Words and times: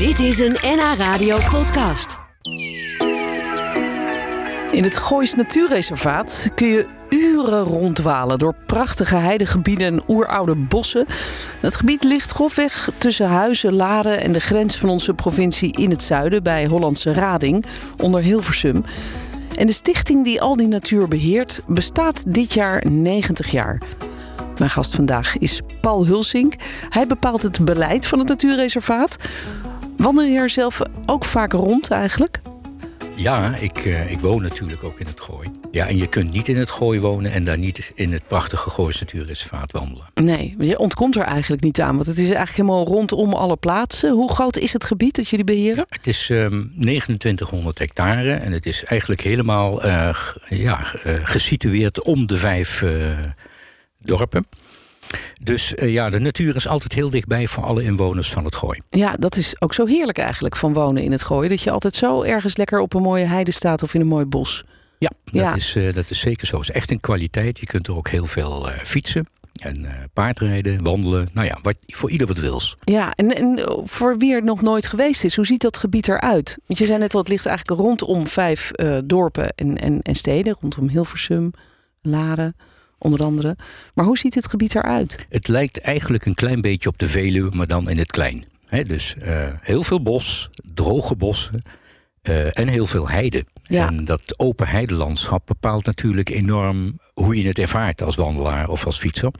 Dit 0.00 0.18
is 0.18 0.38
een 0.38 0.56
NH 0.62 0.94
Radio 0.98 1.38
podcast. 1.50 2.18
In 4.70 4.82
het 4.82 4.96
Goois 4.96 5.34
Natuurreservaat 5.34 6.50
kun 6.54 6.66
je 6.66 6.86
uren 7.08 7.62
rondwalen 7.62 8.38
door 8.38 8.54
prachtige 8.66 9.16
heidegebieden 9.16 9.86
en 9.86 10.02
oeroude 10.08 10.54
bossen. 10.56 11.06
Het 11.60 11.76
gebied 11.76 12.04
ligt 12.04 12.30
grofweg 12.30 12.90
tussen 12.98 13.28
Huizen, 13.28 13.72
Laren 13.72 14.20
en 14.20 14.32
de 14.32 14.40
grens 14.40 14.76
van 14.76 14.88
onze 14.88 15.14
provincie 15.14 15.76
in 15.76 15.90
het 15.90 16.02
zuiden 16.02 16.42
bij 16.42 16.66
Hollandse 16.66 17.12
Rading 17.12 17.64
onder 17.96 18.22
Hilversum. 18.22 18.84
En 19.56 19.66
de 19.66 19.72
stichting 19.72 20.24
die 20.24 20.40
al 20.40 20.56
die 20.56 20.68
natuur 20.68 21.08
beheert 21.08 21.62
bestaat 21.66 22.32
dit 22.32 22.52
jaar 22.52 22.84
90 22.90 23.50
jaar. 23.50 23.82
Mijn 24.58 24.70
gast 24.70 24.94
vandaag 24.94 25.38
is 25.38 25.60
Paul 25.80 26.06
Hulsink. 26.06 26.54
Hij 26.88 27.06
bepaalt 27.06 27.42
het 27.42 27.64
beleid 27.64 28.06
van 28.06 28.18
het 28.18 28.28
natuurreservaat. 28.28 29.16
Wandel 30.00 30.24
je 30.24 30.38
er 30.38 30.50
zelf 30.50 30.80
ook 31.06 31.24
vaak 31.24 31.52
rond 31.52 31.90
eigenlijk? 31.90 32.40
Ja, 33.14 33.54
ik, 33.54 33.78
eh, 33.78 34.10
ik 34.10 34.18
woon 34.18 34.42
natuurlijk 34.42 34.84
ook 34.84 35.00
in 35.00 35.06
het 35.06 35.20
Gooi. 35.20 35.48
Ja, 35.70 35.86
en 35.86 35.96
je 35.96 36.06
kunt 36.06 36.32
niet 36.32 36.48
in 36.48 36.56
het 36.56 36.70
Gooi 36.70 37.00
wonen 37.00 37.32
en 37.32 37.44
daar 37.44 37.58
niet 37.58 37.92
in 37.94 38.12
het 38.12 38.26
prachtige 38.26 38.70
Goois 38.70 39.00
Natuurreservaat 39.00 39.72
wandelen. 39.72 40.04
Nee, 40.14 40.54
je 40.58 40.78
ontkomt 40.78 41.16
er 41.16 41.22
eigenlijk 41.22 41.62
niet 41.62 41.80
aan, 41.80 41.94
want 41.94 42.06
het 42.06 42.18
is 42.18 42.30
eigenlijk 42.30 42.56
helemaal 42.56 42.86
rondom 42.86 43.32
alle 43.32 43.56
plaatsen. 43.56 44.12
Hoe 44.12 44.32
groot 44.32 44.56
is 44.56 44.72
het 44.72 44.84
gebied 44.84 45.16
dat 45.16 45.28
jullie 45.28 45.44
beheren? 45.44 45.86
Het 45.88 46.06
is 46.06 46.30
ehm 46.30 46.64
2900 46.78 47.78
hectare 47.78 48.32
en 48.32 48.52
het 48.52 48.66
is 48.66 48.84
eigenlijk 48.84 49.20
helemaal 49.20 49.82
eh, 49.82 50.16
ja, 50.48 50.94
eh, 51.02 51.14
gesitueerd 51.22 52.02
om 52.02 52.26
de 52.26 52.36
vijf 52.36 52.84
dorpen. 53.98 54.46
Dus 55.42 55.74
eh, 55.74 55.92
ja, 55.92 56.10
de 56.10 56.18
natuur 56.18 56.56
is 56.56 56.68
altijd 56.68 56.92
heel 56.92 57.10
dichtbij 57.10 57.46
voor 57.46 57.64
alle 57.64 57.82
inwoners 57.82 58.32
van 58.32 58.44
het 58.44 58.54
Gooi. 58.54 58.80
Ja, 58.90 59.14
dat 59.18 59.36
is 59.36 59.60
ook 59.60 59.74
zo 59.74 59.86
heerlijk 59.86 60.18
eigenlijk 60.18 60.56
van 60.56 60.72
wonen 60.72 61.02
in 61.02 61.12
het 61.12 61.22
Gooi. 61.22 61.48
Dat 61.48 61.62
je 61.62 61.70
altijd 61.70 61.94
zo 61.94 62.22
ergens 62.22 62.56
lekker 62.56 62.80
op 62.80 62.94
een 62.94 63.02
mooie 63.02 63.24
heide 63.24 63.50
staat 63.50 63.82
of 63.82 63.94
in 63.94 64.00
een 64.00 64.06
mooi 64.06 64.24
bos. 64.24 64.64
Ja, 64.98 65.10
dat. 65.24 65.56
Is, 65.56 65.76
eh, 65.76 65.94
dat 65.94 66.10
is 66.10 66.20
zeker 66.20 66.46
zo. 66.46 66.56
Het 66.56 66.68
is 66.68 66.74
echt 66.74 66.90
een 66.90 67.00
kwaliteit. 67.00 67.58
Je 67.58 67.66
kunt 67.66 67.86
er 67.86 67.96
ook 67.96 68.08
heel 68.08 68.26
veel 68.26 68.70
eh, 68.70 68.78
fietsen 68.84 69.26
en 69.62 69.86
paardrijden, 70.12 70.82
wandelen. 70.82 71.28
Nou 71.32 71.46
ja, 71.46 71.58
wat, 71.62 71.76
voor 71.86 72.10
ieder 72.10 72.26
wat 72.26 72.38
wils. 72.38 72.76
Ja, 72.84 73.12
en, 73.14 73.36
en 73.36 73.60
voor 73.84 74.18
wie 74.18 74.34
er 74.34 74.44
nog 74.44 74.62
nooit 74.62 74.86
geweest 74.86 75.24
is, 75.24 75.36
hoe 75.36 75.46
ziet 75.46 75.60
dat 75.60 75.78
gebied 75.78 76.08
eruit? 76.08 76.58
Want 76.66 76.78
je 76.78 76.86
zei 76.86 76.98
net 76.98 77.14
al, 77.14 77.20
het 77.20 77.28
ligt 77.28 77.46
eigenlijk 77.46 77.80
rondom 77.80 78.26
vijf 78.26 78.70
dorpen 79.04 79.48
en, 79.54 79.78
en, 79.78 80.02
en 80.02 80.14
steden. 80.14 80.56
Rondom 80.60 80.88
Hilversum, 80.88 81.50
Laren, 82.02 82.56
onder 83.00 83.22
andere. 83.22 83.56
Maar 83.94 84.04
hoe 84.04 84.18
ziet 84.18 84.34
het 84.34 84.48
gebied 84.48 84.74
eruit? 84.74 85.26
Het 85.28 85.48
lijkt 85.48 85.80
eigenlijk 85.80 86.26
een 86.26 86.34
klein 86.34 86.60
beetje 86.60 86.88
op 86.88 86.98
de 86.98 87.08
Veluwe, 87.08 87.56
maar 87.56 87.66
dan 87.66 87.88
in 87.88 87.98
het 87.98 88.10
klein. 88.10 88.44
Dus 88.86 89.14
eh, 89.16 89.48
heel 89.60 89.82
veel 89.82 90.02
bos, 90.02 90.50
droge 90.74 91.16
bossen 91.16 91.62
eh, 92.22 92.58
en 92.58 92.68
heel 92.68 92.86
veel 92.86 93.08
heide. 93.08 93.44
Ja. 93.62 93.86
En 93.86 94.04
dat 94.04 94.38
open 94.38 94.68
heidelandschap 94.68 95.46
bepaalt 95.46 95.86
natuurlijk 95.86 96.28
enorm 96.28 96.98
hoe 97.14 97.36
je 97.36 97.48
het 97.48 97.58
ervaart 97.58 98.02
als 98.02 98.16
wandelaar 98.16 98.68
of 98.68 98.86
als 98.86 98.98
fietser. 98.98 99.30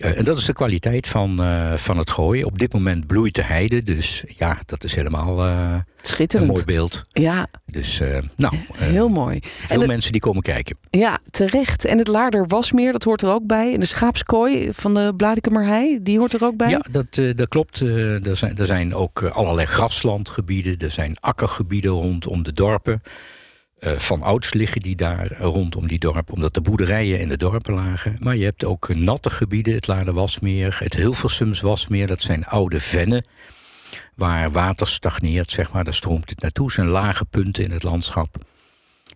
Eh, 0.00 0.18
en 0.18 0.24
dat 0.24 0.38
is 0.38 0.44
de 0.44 0.52
kwaliteit 0.52 1.06
van, 1.06 1.42
eh, 1.42 1.76
van 1.76 1.98
het 1.98 2.10
gooien. 2.10 2.46
Op 2.46 2.58
dit 2.58 2.72
moment 2.72 3.06
bloeit 3.06 3.34
de 3.34 3.42
heide, 3.42 3.82
dus 3.82 4.24
ja, 4.28 4.58
dat 4.66 4.84
is 4.84 4.94
helemaal 4.94 5.44
eh, 5.46 5.70
een 5.72 5.84
Schitterend. 6.02 6.50
mooi 6.50 6.64
beeld. 6.64 7.04
Ja, 7.08 7.46
Dus 7.66 8.00
nou, 8.36 8.54
heel 8.74 9.08
mooi. 9.08 9.38
veel 9.42 9.68
En 9.74 9.78
het- 9.78 9.88
mensen 9.90 10.12
die 10.12 10.20
komen 10.20 10.42
kijken. 10.42 10.78
Ja, 10.90 11.18
terecht. 11.30 11.84
En 11.84 11.98
het 11.98 12.08
Laarder 12.08 12.46
Wasmeer, 12.46 12.92
dat 12.92 13.04
hoort 13.04 13.22
er 13.22 13.28
ook 13.30 13.46
bij. 13.46 13.74
En 13.74 13.80
de 13.80 13.86
schaapskooi 13.86 14.72
van 14.72 14.94
de 14.94 15.12
Bladikemerhei, 15.16 15.98
die 16.02 16.18
hoort 16.18 16.32
er 16.32 16.44
ook 16.44 16.56
bij. 16.56 16.70
Ja, 16.70 16.84
dat, 16.90 17.14
dat 17.36 17.48
klopt. 17.48 17.80
Er, 17.80 18.36
zijn, 18.36 18.58
er 18.58 18.66
zijn 18.66 18.94
ook 18.94 19.22
allerlei 19.22 19.66
graslandgebieden. 19.66 20.78
Er 20.78 20.90
zijn 20.90 21.16
akkergebieden 21.20 21.90
rondom 21.90 22.42
de 22.42 22.52
dorpen. 22.52 23.02
Eh, 23.80 23.98
van 23.98 24.22
ouds 24.22 24.54
liggen 24.54 24.80
die 24.80 24.96
daar 24.96 25.32
rondom 25.38 25.86
die 25.86 25.98
dorpen, 25.98 26.34
omdat 26.34 26.54
de 26.54 26.60
boerderijen 26.60 27.20
in 27.20 27.28
de 27.28 27.36
dorpen 27.36 27.74
lagen. 27.74 28.16
Maar 28.18 28.36
je 28.36 28.44
hebt 28.44 28.64
ook 28.64 28.94
natte 28.94 29.30
gebieden, 29.30 29.74
het 29.74 29.86
Laarderwasmeer, 29.86 30.76
het 30.78 30.94
Hilversums 30.94 31.60
Wasmeer. 31.60 32.06
Dat 32.06 32.22
zijn 32.22 32.46
oude 32.46 32.80
vennen 32.80 33.24
waar 34.14 34.50
water 34.50 34.86
stagneert, 34.86 35.50
zeg 35.50 35.72
maar. 35.72 35.84
Daar 35.84 35.94
stroomt 35.94 36.30
het 36.30 36.40
naartoe. 36.40 36.72
Zijn 36.72 36.86
lage 36.86 37.24
punten 37.24 37.64
in 37.64 37.70
het 37.70 37.82
landschap. 37.82 38.36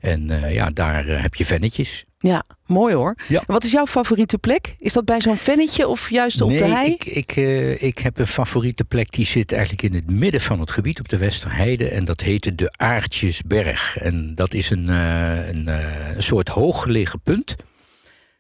En 0.01 0.31
eh, 0.31 0.55
ja, 0.55 0.71
daar 0.71 1.09
eh, 1.09 1.23
heb 1.23 1.35
je 1.35 1.47
vennetjes. 1.47 2.05
Ja, 2.27 2.45
mooi 2.67 2.95
hoor. 2.95 3.15
Ja. 3.29 3.43
Wat 3.47 3.65
is 3.65 3.71
jouw 3.71 3.87
favoriete 3.87 4.39
plek? 4.39 4.75
Is 4.79 4.93
dat 4.93 5.05
bij 5.05 5.21
zo'n 5.21 5.37
vennetje 5.37 5.89
of 5.89 6.11
juist 6.11 6.41
op 6.41 6.49
nee, 6.49 6.59
de 6.59 6.65
hei? 6.65 6.91
Ik, 6.91 7.05
ik, 7.05 7.37
eh, 7.37 7.83
ik 7.83 7.99
heb 7.99 8.19
een 8.19 8.27
favoriete 8.27 8.85
plek 8.85 9.11
die 9.13 9.27
zit 9.27 9.53
eigenlijk 9.53 9.83
in 9.83 9.95
het 9.95 10.11
midden 10.11 10.41
van 10.41 10.61
het 10.61 10.71
gebied 10.71 11.01
op 11.01 11.09
de 11.09 11.17
Westerheide. 11.17 11.89
En 11.89 12.05
dat 12.05 12.21
heette 12.21 12.55
de 12.55 12.73
Aartjesberg. 12.77 13.97
En 13.97 14.35
dat 14.35 14.55
is 14.55 14.71
een, 14.71 14.89
eh, 14.89 15.49
een, 15.49 15.69
eh, 15.69 16.15
een 16.15 16.23
soort 16.23 16.49
hooggelegen 16.49 17.21
punt. 17.21 17.57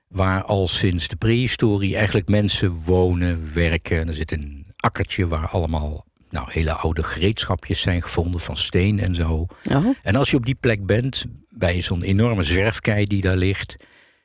Waar 0.09 0.45
al 0.45 0.69
sinds 0.69 1.09
de 1.09 1.17
prehistorie 1.17 1.97
eigenlijk 1.97 2.29
mensen 2.29 2.81
wonen, 2.85 3.55
werken. 3.55 4.01
En 4.01 4.09
er 4.09 4.15
zit 4.15 4.33
een 4.33 4.67
akkertje 4.77 5.27
waar 5.27 5.49
allemaal 5.49 6.07
nou, 6.35 6.47
hele 6.51 6.73
oude 6.73 7.03
gereedschapjes 7.03 7.81
zijn 7.81 8.03
gevonden 8.03 8.41
van 8.41 8.57
steen 8.57 9.01
en 9.01 9.15
zo. 9.15 9.47
Oh, 9.71 9.87
En 10.03 10.17
als 10.17 10.31
je 10.31 10.37
op 10.37 10.47
die 10.47 10.55
plek 10.55 10.87
bent, 10.87 11.25
bij 11.49 11.83
zo'n 11.83 12.03
enorme 12.03 12.43
zwerfkei 12.43 13.05
die 13.05 13.21
daar 13.23 13.37
ligt, 13.37 13.75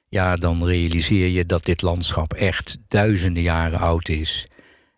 ja, 0.07 0.35
dan 0.35 0.65
realiseer 0.65 1.27
je 1.27 1.45
dat 1.45 1.65
dit 1.65 1.81
landschap 1.81 2.33
echt 2.33 2.77
duizenden 2.87 3.43
jaren 3.43 3.79
oud 3.79 4.09
is. 4.09 4.47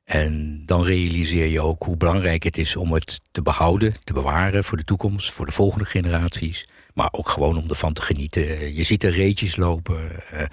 En 0.03 0.63
dan 0.65 0.83
realiseer 0.83 1.45
je 1.47 1.61
ook 1.61 1.83
hoe 1.83 1.97
belangrijk 1.97 2.43
het 2.43 2.57
is 2.57 2.75
om 2.75 2.93
het 2.93 3.19
te 3.31 3.41
behouden, 3.41 3.93
te 4.03 4.13
bewaren 4.13 4.63
voor 4.63 4.77
de 4.77 4.83
toekomst, 4.83 5.31
voor 5.31 5.45
de 5.45 5.51
volgende 5.51 5.85
generaties. 5.85 6.67
Maar 6.93 7.09
ook 7.11 7.29
gewoon 7.29 7.57
om 7.57 7.69
ervan 7.69 7.93
te 7.93 8.01
genieten. 8.01 8.75
Je 8.75 8.83
ziet 8.83 9.03
er 9.03 9.11
reetjes 9.11 9.55
lopen. 9.55 9.99
eh, 10.31 10.45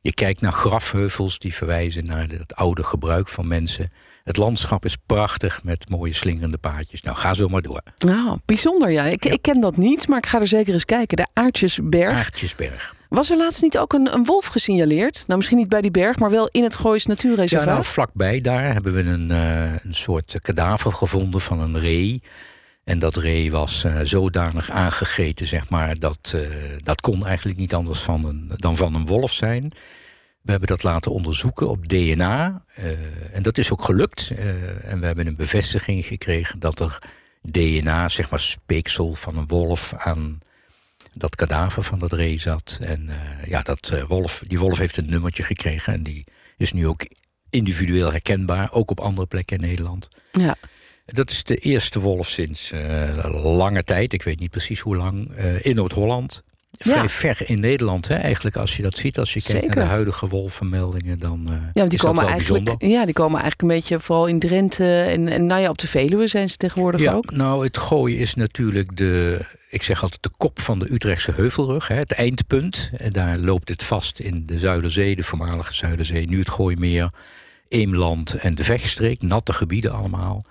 Je 0.00 0.14
kijkt 0.14 0.40
naar 0.40 0.52
grafheuvels 0.52 1.38
die 1.38 1.54
verwijzen 1.54 2.04
naar 2.04 2.28
het 2.28 2.54
oude 2.54 2.84
gebruik 2.84 3.28
van 3.28 3.46
mensen. 3.48 3.90
Het 4.26 4.36
landschap 4.36 4.84
is 4.84 4.96
prachtig 5.06 5.64
met 5.64 5.88
mooie 5.90 6.12
slingerende 6.14 6.58
paadjes. 6.58 7.02
Nou, 7.02 7.16
ga 7.16 7.34
zo 7.34 7.48
maar 7.48 7.62
door. 7.62 7.80
nou, 7.98 8.38
bijzonder 8.44 8.90
ja. 8.90 9.04
Ik, 9.04 9.24
ik 9.24 9.42
ken 9.42 9.60
dat 9.60 9.76
niet, 9.76 10.08
maar 10.08 10.18
ik 10.18 10.26
ga 10.26 10.40
er 10.40 10.46
zeker 10.46 10.72
eens 10.72 10.84
kijken. 10.84 11.16
De 11.16 11.26
Aartjesberg. 11.32 12.12
Aartjesberg. 12.12 12.94
Was 13.08 13.30
er 13.30 13.36
laatst 13.36 13.62
niet 13.62 13.78
ook 13.78 13.92
een, 13.92 14.14
een 14.14 14.24
wolf 14.24 14.46
gesignaleerd? 14.46 15.24
Nou, 15.26 15.36
misschien 15.38 15.58
niet 15.58 15.68
bij 15.68 15.80
die 15.80 15.90
berg, 15.90 16.18
maar 16.18 16.30
wel 16.30 16.48
in 16.52 16.62
het 16.62 16.76
Goois 16.76 17.02
Ja, 17.04 17.08
Natuurreservaat. 17.12 17.68
nou, 17.68 17.84
vlakbij 17.84 18.40
daar 18.40 18.72
hebben 18.72 18.94
we 18.94 19.02
een, 19.02 19.30
eh, 19.30 19.72
een 19.84 19.94
soort 19.94 20.40
kadaver 20.42 20.92
gevonden 20.92 21.40
van 21.40 21.60
een 21.60 21.78
ree. 21.78 22.20
En 22.84 22.98
dat 22.98 23.16
ree 23.16 23.50
was 23.50 23.84
eh, 23.84 24.00
zodanig 24.02 24.70
aangegeten, 24.70 25.46
zeg 25.46 25.68
maar, 25.68 25.98
dat 25.98 26.32
eh, 26.34 26.40
dat 26.82 27.00
kon 27.00 27.26
eigenlijk 27.26 27.58
niet 27.58 27.74
anders 27.74 28.00
van 28.00 28.24
een, 28.24 28.52
dan 28.56 28.76
van 28.76 28.94
een 28.94 29.06
wolf 29.06 29.32
zijn. 29.32 29.72
We 30.46 30.52
hebben 30.52 30.68
dat 30.68 30.82
laten 30.82 31.12
onderzoeken 31.12 31.68
op 31.68 31.88
DNA. 31.88 32.62
eh, 32.74 33.34
en 33.34 33.42
dat 33.42 33.58
is 33.58 33.72
ook 33.72 33.84
gelukt. 33.84 34.30
eh, 34.30 34.90
en 34.90 35.00
we 35.00 35.06
hebben 35.06 35.26
een 35.26 35.36
bevestiging 35.36 36.04
gekregen 36.04 36.58
dat 36.58 36.80
er 36.80 36.98
DNA, 37.42 38.08
zeg 38.08 38.30
maar 38.30 38.40
speeksel 38.40 39.14
van 39.14 39.36
een 39.36 39.46
wolf, 39.46 39.92
aan 39.96 40.40
dat 41.14 41.36
kadaver 41.36 41.82
van 41.82 41.98
dat 41.98 42.12
ree 42.12 42.40
zat. 42.40 42.78
En 42.80 43.08
eh, 43.08 43.48
ja, 43.48 43.60
dat, 43.60 43.94
wolf, 44.08 44.42
die 44.46 44.58
wolf 44.58 44.78
heeft 44.78 44.96
een 44.96 45.10
nummertje 45.10 45.42
gekregen. 45.42 45.92
En 45.92 46.02
die 46.02 46.24
is 46.56 46.72
nu 46.72 46.86
ook 46.86 47.00
individueel 47.50 48.10
herkenbaar, 48.10 48.72
ook 48.72 48.90
op 48.90 49.00
andere 49.00 49.26
plekken 49.26 49.56
in 49.56 49.66
Nederland. 49.68 50.08
ja. 50.32 50.56
Dat 51.06 51.30
is 51.30 51.44
de 51.44 51.56
eerste 51.56 52.00
wolf 52.00 52.28
sinds 52.28 52.72
eh, 52.72 53.42
lange 53.42 53.84
tijd, 53.84 54.12
ik 54.12 54.22
weet 54.22 54.40
niet 54.40 54.50
precies 54.50 54.80
hoe 54.80 54.96
lang, 54.96 55.32
in 55.62 55.74
Noord-Holland. 55.74 56.42
Vrij 56.78 57.02
Ja. 57.02 57.08
ver 57.08 57.40
in 57.44 57.60
Nederland, 57.60 58.08
hè, 58.08 58.14
eigenlijk, 58.14 58.56
als 58.56 58.76
je 58.76 58.82
dat 58.82 58.98
ziet. 58.98 59.18
Als 59.18 59.32
je 59.32 59.40
kijkt 59.42 59.52
Zeker. 59.60 59.76
naar 59.76 59.84
de 59.84 59.90
huidige 59.90 60.28
wolvenmeldingen, 60.28 61.18
dan 61.18 61.42
eh 61.46 61.52
Ja, 61.52 61.58
die 61.72 61.82
is 61.84 61.88
dat 61.90 62.00
komen 62.00 62.22
wel 62.22 62.32
eigenlijk, 62.32 62.64
bijzonder. 62.64 62.88
ja, 62.98 63.04
die 63.04 63.14
komen 63.14 63.40
eigenlijk 63.40 63.62
een 63.62 63.68
beetje 63.78 64.00
vooral 64.00 64.26
in 64.26 64.38
Drenthe 64.38 65.02
en, 65.02 65.28
en 65.28 65.46
nou 65.46 65.60
ja, 65.60 65.68
op 65.68 65.78
de 65.78 65.88
Veluwe 65.88 66.26
zijn 66.26 66.48
ze 66.48 66.56
tegenwoordig 66.56 67.00
Ja, 67.00 67.12
ook. 67.14 67.30
nou, 67.30 67.64
het 67.64 67.76
gooien 67.78 68.18
is 68.18 68.34
natuurlijk 68.34 68.96
de, 68.96 69.40
ik 69.68 69.82
zeg 69.82 70.02
altijd 70.02 70.22
de 70.22 70.30
kop 70.36 70.60
van 70.60 70.78
de 70.78 70.92
Utrechtse 70.92 71.32
heuvelrug, 71.34 71.88
hè, 71.88 71.94
het 71.94 72.12
eindpunt. 72.12 72.90
En 72.96 73.10
daar 73.10 73.38
loopt 73.38 73.68
het 73.68 73.82
vast 73.84 74.18
in 74.18 74.42
de 74.46 74.58
Zuiderzee, 74.58 75.16
de 75.16 75.22
voormalige 75.22 75.74
Zuiderzee, 75.74 76.28
nu 76.28 76.38
het 76.38 76.50
Gooimeer, 76.50 77.12
Eemland 77.68 78.34
en 78.34 78.54
de 78.54 78.64
Vechtstreek, 78.64 79.22
natte 79.22 79.52
gebieden 79.52 79.92
allemaal. 79.92 80.42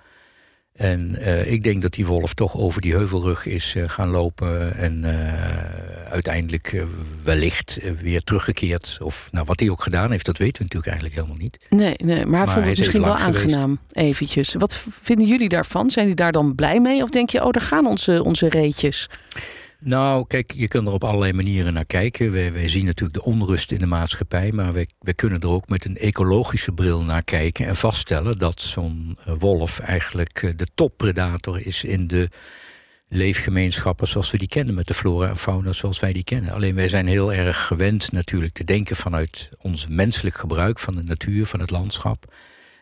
En 0.76 1.16
eh, 1.16 1.52
ik 1.52 1.62
denk 1.62 1.82
dat 1.82 1.92
die 1.92 2.06
wolf 2.06 2.34
toch 2.34 2.56
over 2.56 2.80
die 2.80 2.92
heuvelrug 2.92 3.46
is 3.46 3.74
eh, 3.74 3.82
gaan 3.86 4.08
lopen 4.08 4.76
en 4.76 5.04
eh, 5.04 6.10
uiteindelijk 6.10 6.84
wellicht 7.24 7.78
weer 8.00 8.22
teruggekeerd. 8.22 8.98
Of 9.02 9.28
nou, 9.32 9.46
wat 9.46 9.60
hij 9.60 9.70
ook 9.70 9.82
gedaan 9.82 10.10
heeft, 10.10 10.24
dat 10.24 10.38
weten 10.38 10.56
we 10.56 10.62
natuurlijk 10.62 10.92
eigenlijk 10.92 11.14
helemaal 11.14 11.42
niet. 11.42 11.58
Nee, 11.70 11.94
nee, 12.04 12.16
maar 12.16 12.16
hij 12.16 12.26
Maar 12.26 12.46
vond 12.46 12.60
hij 12.60 12.68
het 12.68 12.72
is 12.72 12.78
misschien 12.78 13.02
wel 13.02 13.16
geweest. 13.16 13.44
aangenaam, 13.44 13.78
eventjes. 13.92 14.54
Wat 14.54 14.82
vinden 14.88 15.26
jullie 15.26 15.48
daarvan? 15.48 15.90
Zijn 15.90 16.04
jullie 16.04 16.20
daar 16.20 16.32
dan 16.32 16.54
blij 16.54 16.80
mee? 16.80 17.02
Of 17.02 17.10
denk 17.10 17.30
je, 17.30 17.44
oh, 17.44 17.50
daar 17.50 17.62
gaan 17.62 17.86
onze, 17.86 18.24
onze 18.24 18.48
reetjes? 18.48 19.08
Nou, 19.78 20.26
kijk, 20.26 20.52
je 20.52 20.68
kunt 20.68 20.86
er 20.86 20.92
op 20.92 21.04
allerlei 21.04 21.32
manieren 21.32 21.72
naar 21.72 21.84
kijken. 21.84 22.32
Wij, 22.32 22.68
zien 22.68 22.84
natuurlijk 22.84 23.18
de 23.18 23.24
onrust 23.24 23.72
in 23.72 23.78
de 23.78 23.86
maatschappij, 23.86 24.52
maar 24.52 24.72
wij 24.72 25.14
kunnen 25.14 25.40
er 25.40 25.48
ook 25.48 25.68
met 25.68 25.84
een 25.84 25.96
ecologische 25.96 26.72
bril 26.72 27.02
naar 27.02 27.22
kijken 27.22 27.66
en 27.66 27.76
vaststellen 27.76 28.38
dat 28.38 28.60
zo'n 28.60 29.18
eh, 29.24 29.34
wolf 29.38 29.78
eigenlijk 29.78 30.42
eh, 30.42 30.50
de 30.56 30.66
toppredator 30.74 31.66
is 31.66 31.84
in 31.84 32.06
de 32.06 32.28
leefgemeenschappen 33.08 34.08
zoals 34.08 34.30
we 34.30 34.38
die 34.38 34.48
kennen, 34.48 34.74
met 34.74 34.86
de 34.86 34.94
flora 34.94 35.28
en 35.28 35.36
fauna 35.36 35.72
zoals 35.72 36.00
wij 36.00 36.12
die 36.12 36.24
kennen. 36.24 36.52
Alleen 36.52 36.74
wij 36.74 36.88
zijn 36.88 37.06
heel 37.06 37.32
erg 37.32 37.66
gewend 37.66 38.12
natuurlijk 38.12 38.54
te 38.54 38.64
denken 38.64 38.96
vanuit 38.96 39.50
ons 39.60 39.86
menselijk 39.88 40.36
gebruik 40.36 40.78
van 40.78 40.94
de 40.94 41.02
natuur, 41.02 41.46
van 41.46 41.60
het 41.60 41.70
landschap. 41.70 42.34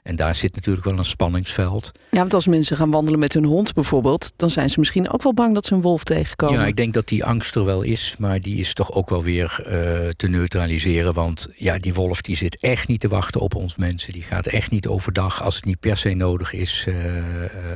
En 0.05 0.17
daar 0.17 0.35
zit 0.35 0.55
natuurlijk 0.55 0.85
wel 0.85 0.99
een 0.99 1.05
spanningsveld. 1.05 1.93
Ja, 2.11 2.19
want 2.19 2.35
als 2.35 2.47
mensen 2.47 2.77
gaan 2.77 2.91
wandelen 2.91 3.19
met 3.21 3.33
hun 3.33 3.45
hond 3.45 3.73
bijvoorbeeld, 3.73 4.33
dan 4.37 4.51
zijn 4.51 4.71
ze 4.71 4.79
misschien 4.79 5.11
ook 5.11 5.23
wel 5.23 5.35
bang 5.35 5.55
dat 5.55 5.67
ze 5.67 5.75
een 5.75 5.81
wolf 5.81 6.05
tegenkomen. 6.05 6.61
Ja, 6.61 6.67
ik 6.67 6.77
denk 6.77 6.95
dat 6.95 7.09
die 7.09 7.25
angst 7.25 7.55
er 7.55 7.65
wel 7.65 7.83
is, 7.83 8.15
maar 8.19 8.41
die 8.41 8.56
is 8.56 8.75
toch 8.75 8.93
ook 8.93 9.09
wel 9.09 9.23
weer 9.23 9.59
uh, 9.61 10.09
te 10.09 10.29
neutraliseren. 10.29 11.15
Want 11.15 11.49
ja, 11.56 11.79
die 11.79 11.95
wolf 11.95 12.21
die 12.21 12.37
zit 12.37 12.56
echt 12.61 12.89
niet 12.89 13.01
te 13.01 13.09
wachten 13.09 13.41
op 13.41 13.55
ons 13.55 13.77
mensen. 13.77 14.12
Die 14.12 14.23
gaat 14.23 14.47
echt 14.47 14.71
niet 14.71 14.87
overdag, 14.87 15.43
als 15.43 15.55
het 15.55 15.65
niet 15.65 15.81
per 15.81 15.97
se 15.97 16.15
nodig 16.15 16.53
is, 16.53 16.85
uh, 16.89 17.25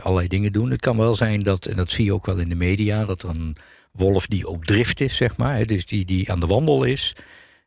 allerlei 0.01 0.29
dingen 0.29 0.53
doen. 0.53 0.71
Het 0.71 0.81
kan 0.81 0.97
wel 0.97 1.15
zijn 1.15 1.41
dat, 1.41 1.67
en 1.67 1.77
dat 1.77 1.91
zie 1.91 2.05
je 2.05 2.15
ook 2.15 2.27
wel 2.27 2.37
in 2.37 2.49
de 2.49 2.55
media, 2.55 3.05
dat 3.05 3.23
er 3.23 3.29
een 3.29 3.57
wolf 3.93 4.27
die 4.27 4.47
op 4.47 4.65
drift 4.65 5.01
is, 5.01 5.17
zeg 5.17 5.37
maar, 5.37 5.67
dus 5.67 5.87
die, 5.87 6.05
die 6.05 6.31
aan 6.31 6.41
de 6.41 6.47
wandel 6.47 6.85
is 6.85 7.15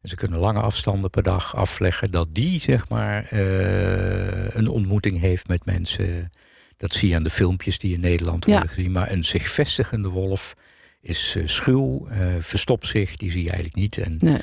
en 0.02 0.10
ze 0.10 0.16
kunnen 0.16 0.40
lange 0.40 0.60
afstanden 0.60 1.10
per 1.10 1.24
dag 1.24 1.56
afleggen, 1.56 2.12
dat 2.12 2.28
die 2.32 2.60
zeg 2.60 2.90
maar 2.90 3.34
uh, 3.34 4.50
een 4.50 4.68
ontmoeting 4.68 5.20
heeft 5.20 5.48
met 5.48 5.66
mensen. 5.66 6.30
Dat 6.78 6.94
zie 6.94 7.10
je 7.10 7.16
aan 7.16 7.24
de 7.24 7.30
filmpjes 7.30 7.80
die 7.80 7.94
in 7.94 8.02
Nederland 8.02 8.46
worden 8.46 8.70
gezien. 8.70 8.92
Maar 8.92 9.12
een 9.12 9.24
zich 9.24 9.50
vestigende 9.50 10.10
wolf 10.10 10.56
is 11.02 11.36
uh, 11.38 11.48
schuw, 11.48 12.08
uh, 12.10 12.36
verstopt 12.40 12.88
zich, 12.88 13.16
die 13.16 13.32
zie 13.32 13.44
je 13.44 13.50
eigenlijk 13.50 13.80
niet. 13.80 13.98
En 13.98 14.18
nee. 14.20 14.38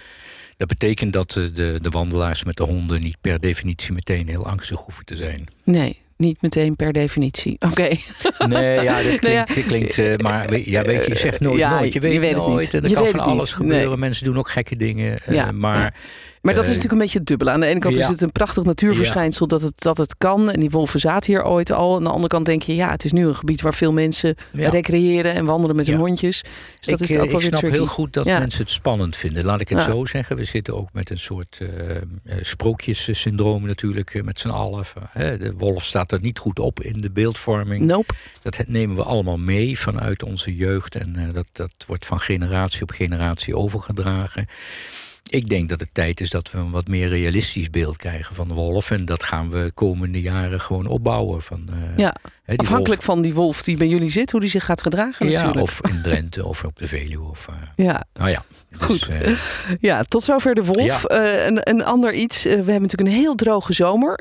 dat 0.57 0.69
betekent 0.69 1.13
dat 1.13 1.31
de, 1.33 1.51
de 1.83 1.91
wandelaars 1.91 2.45
met 2.45 2.57
de 2.57 2.63
honden 2.63 3.03
niet 3.03 3.21
per 3.21 3.41
definitie 3.41 3.93
meteen 3.93 4.29
heel 4.29 4.47
angstig 4.47 4.79
hoeven 4.79 5.05
te 5.05 5.17
zijn. 5.17 5.47
Nee, 5.65 5.99
niet 6.19 6.43
meteen 6.43 6.77
per 6.77 6.93
definitie. 6.93 7.57
Oké. 7.71 7.89
Nee, 8.47 8.83
ja, 8.83 9.03
dat 9.03 9.03
klinkt, 9.21 9.23
nou 9.23 9.35
ja, 9.35 9.45
klinkt 9.67 9.97
uh, 9.97 10.17
maar 10.17 10.59
ja, 10.59 10.83
weet 10.83 11.05
je, 11.05 11.11
je 11.11 11.17
zegt 11.17 11.41
nooit 11.41 11.59
ja, 11.59 11.79
nooit. 11.79 11.93
Je 11.93 12.01
weet, 12.01 12.13
je 12.13 12.21
weet 12.21 12.37
nooit. 12.37 12.73
Het 12.73 12.83
niet. 12.83 12.91
Er 12.91 12.97
kan 12.97 13.07
van 13.07 13.21
alles 13.21 13.53
gebeuren. 13.53 13.89
Nee. 13.89 13.97
Mensen 13.97 14.25
doen 14.25 14.39
ook 14.39 14.49
gekke 14.49 14.77
dingen. 14.77 15.19
Uh, 15.29 15.35
ja, 15.35 15.53
maar 15.53 15.95
maar 16.43 16.55
dat 16.55 16.63
is 16.63 16.69
natuurlijk 16.69 16.93
een 16.93 16.99
beetje 16.99 17.19
het 17.19 17.27
dubbele. 17.27 17.51
Aan 17.51 17.61
de 17.61 17.67
ene 17.67 17.79
kant 17.79 17.97
is 17.97 18.07
het 18.07 18.21
een 18.21 18.33
prachtig 18.33 18.65
natuurverschijnsel 18.65 19.47
dat, 19.47 19.63
het, 19.63 19.81
dat 19.81 19.99
het 19.99 20.17
kan. 20.19 20.51
En 20.51 20.61
die 20.61 20.71
wolven 20.71 21.01
zaten 21.01 21.33
hier 21.33 21.45
ooit 21.45 21.73
al. 21.73 21.97
Aan 21.97 22.05
de 22.05 22.11
andere 22.11 22.29
kant 22.29 22.47
denk 22.47 22.63
je, 22.63 22.75
ja, 22.75 22.91
het 22.91 23.05
is 23.05 23.13
nu 23.13 23.27
een 23.27 23.35
gebied 23.35 23.61
waar 23.61 23.75
veel 23.75 23.93
mensen 23.93 24.37
recreëren 24.53 25.35
en 25.35 25.45
wandelen 25.45 25.77
met 25.77 25.87
hun 25.87 25.97
hondjes. 25.97 26.43
Dus 26.43 26.89
dat 26.89 27.01
ik, 27.01 27.09
is 27.09 27.17
ook 27.17 27.31
wel 27.31 27.41
ik 27.41 27.47
snap 27.47 27.71
heel 27.71 27.87
goed 27.87 28.13
dat 28.13 28.25
mensen 28.25 28.61
het 28.61 28.71
spannend 28.71 29.17
vinden. 29.17 29.45
Laat 29.45 29.61
ik 29.61 29.69
het 29.69 29.83
zo 29.83 30.05
zeggen. 30.05 30.37
We 30.37 30.45
zitten 30.45 30.77
ook 30.77 30.89
met 30.93 31.11
een 31.11 31.19
soort 31.19 31.59
uh, 31.63 31.97
sprookjessyndroom 32.41 33.67
natuurlijk 33.67 34.23
met 34.25 34.41
z'n 34.41 34.49
allen. 34.49 34.85
De 35.15 35.53
wolf 35.57 35.85
staat 35.85 36.13
er 36.13 36.21
niet 36.21 36.39
goed 36.39 36.59
op 36.59 36.81
in 36.81 37.01
de 37.01 37.11
beeldvorming. 37.11 37.85
Nope. 37.85 38.15
Dat 38.43 38.65
nemen 38.67 38.97
we 38.97 39.03
allemaal 39.03 39.39
mee 39.39 39.79
vanuit 39.79 40.23
onze 40.23 40.55
jeugd. 40.55 40.95
En 40.95 41.31
dat, 41.33 41.47
dat 41.53 41.73
wordt 41.87 42.07
van 42.07 42.21
generatie 42.21 42.83
op 42.83 42.91
generatie 42.91 43.57
overgedragen. 43.57 44.47
Ik 45.31 45.49
denk 45.49 45.69
dat 45.69 45.81
het 45.81 45.89
tijd 45.93 46.21
is 46.21 46.31
dat 46.31 46.51
we 46.51 46.59
een 46.59 46.71
wat 46.71 46.89
meer 46.89 47.09
realistisch 47.09 47.71
beeld 47.71 47.97
krijgen 47.97 48.35
van 48.35 48.49
de 48.49 48.55
wolf. 48.55 48.91
En 48.91 49.05
dat 49.05 49.23
gaan 49.23 49.51
we 49.51 49.71
komende 49.75 50.21
jaren 50.21 50.61
gewoon 50.61 50.87
opbouwen. 50.87 51.43
Van, 51.43 51.69
uh, 51.71 51.97
ja, 51.97 52.15
afhankelijk 52.57 53.05
wolf. 53.05 53.15
van 53.15 53.23
die 53.23 53.35
wolf 53.35 53.63
die 53.63 53.77
bij 53.77 53.89
jullie 53.89 54.11
zit, 54.11 54.33
hoe 54.33 54.41
die 54.41 54.51
zich 54.51 54.65
gaat 54.65 54.83
gedragen 54.83 55.27
ja, 55.27 55.33
natuurlijk. 55.33 55.63
of 55.63 55.81
in 55.89 56.03
Drenthe 56.03 56.47
of 56.47 56.65
op 56.65 56.79
de 56.79 56.87
Veluwe. 56.87 57.29
Of, 57.29 57.49
uh, 57.51 57.57
ja. 57.87 58.05
Nou 58.15 58.31
ja. 58.31 58.45
Dus, 58.71 58.81
Goed. 58.81 59.11
Uh, 59.11 59.39
ja, 59.81 60.03
tot 60.03 60.23
zover 60.23 60.55
de 60.55 60.65
wolf. 60.65 61.05
Ja. 61.09 61.47
een, 61.47 61.59
een 61.63 61.85
ander 61.85 62.13
iets. 62.13 62.43
we 62.43 62.51
hebben 62.51 62.65
natuurlijk 62.65 63.11
een 63.11 63.21
heel 63.21 63.35
droge 63.35 63.73
zomer. 63.73 64.15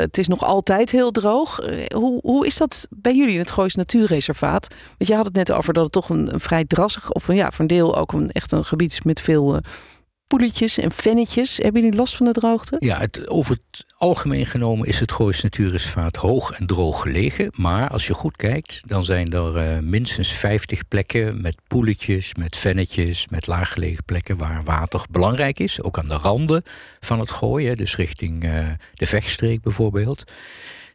het 0.00 0.18
is 0.18 0.28
nog 0.28 0.44
altijd 0.44 0.90
heel 0.90 1.10
droog. 1.10 1.60
hoe, 1.94 2.20
hoe 2.22 2.46
is 2.46 2.56
dat 2.56 2.88
bij 2.90 3.14
jullie 3.14 3.32
in 3.34 3.40
het 3.40 3.50
Goois 3.50 3.74
Natuurreservaat? 3.74 4.74
Want 4.98 5.10
je 5.10 5.14
had 5.14 5.24
het 5.24 5.34
net 5.34 5.52
over 5.52 5.72
dat 5.72 5.82
het 5.82 5.92
toch 5.92 6.08
een, 6.08 6.32
een 6.34 6.40
vrij 6.40 6.64
drassig, 6.64 7.12
of 7.12 7.32
ja, 7.32 7.50
voor 7.50 7.60
een 7.60 7.66
deel 7.66 7.96
ook 7.96 8.12
een, 8.12 8.30
echt 8.30 8.52
een 8.52 8.64
gebied 8.64 8.92
is 8.92 9.02
met 9.02 9.20
veel 9.20 9.60
poeletjes 10.28 10.78
en 10.78 10.92
vennetjes. 10.92 11.56
Hebben 11.56 11.82
jullie 11.82 11.96
last 11.96 12.16
van 12.16 12.26
de 12.26 12.32
droogte? 12.32 12.76
Ja, 12.78 13.06
over 13.26 13.58
het 13.70 13.84
algemeen 13.96 14.46
genomen 14.46 14.88
is 14.88 15.00
het 15.00 15.12
Goois 15.12 15.42
Natuurreservaat 15.42 16.16
hoog 16.16 16.50
en 16.52 16.66
droog 16.66 17.02
gelegen. 17.02 17.50
Maar 17.54 17.88
als 17.88 18.06
je 18.06 18.14
goed 18.14 18.36
kijkt, 18.36 18.80
dan 18.86 19.04
zijn 19.04 19.32
er 19.32 19.56
uh, 19.56 19.78
minstens 19.78 20.32
50 20.32 20.88
plekken 20.88 21.40
met 21.40 21.56
poeletjes, 21.66 22.34
met 22.34 22.56
vennetjes, 22.56 23.28
met 23.28 23.46
laaggelegen 23.46 24.04
plekken 24.04 24.36
waar 24.36 24.64
water 24.64 25.04
belangrijk 25.10 25.58
is. 25.58 25.82
Ook 25.82 25.98
aan 25.98 26.08
de 26.08 26.14
randen 26.14 26.62
van 27.00 27.20
het 27.20 27.30
gooien, 27.30 27.76
dus 27.76 27.96
richting 27.96 28.44
uh, 28.44 28.68
de 28.94 29.06
vechtstreek 29.06 29.62
bijvoorbeeld. 29.62 30.32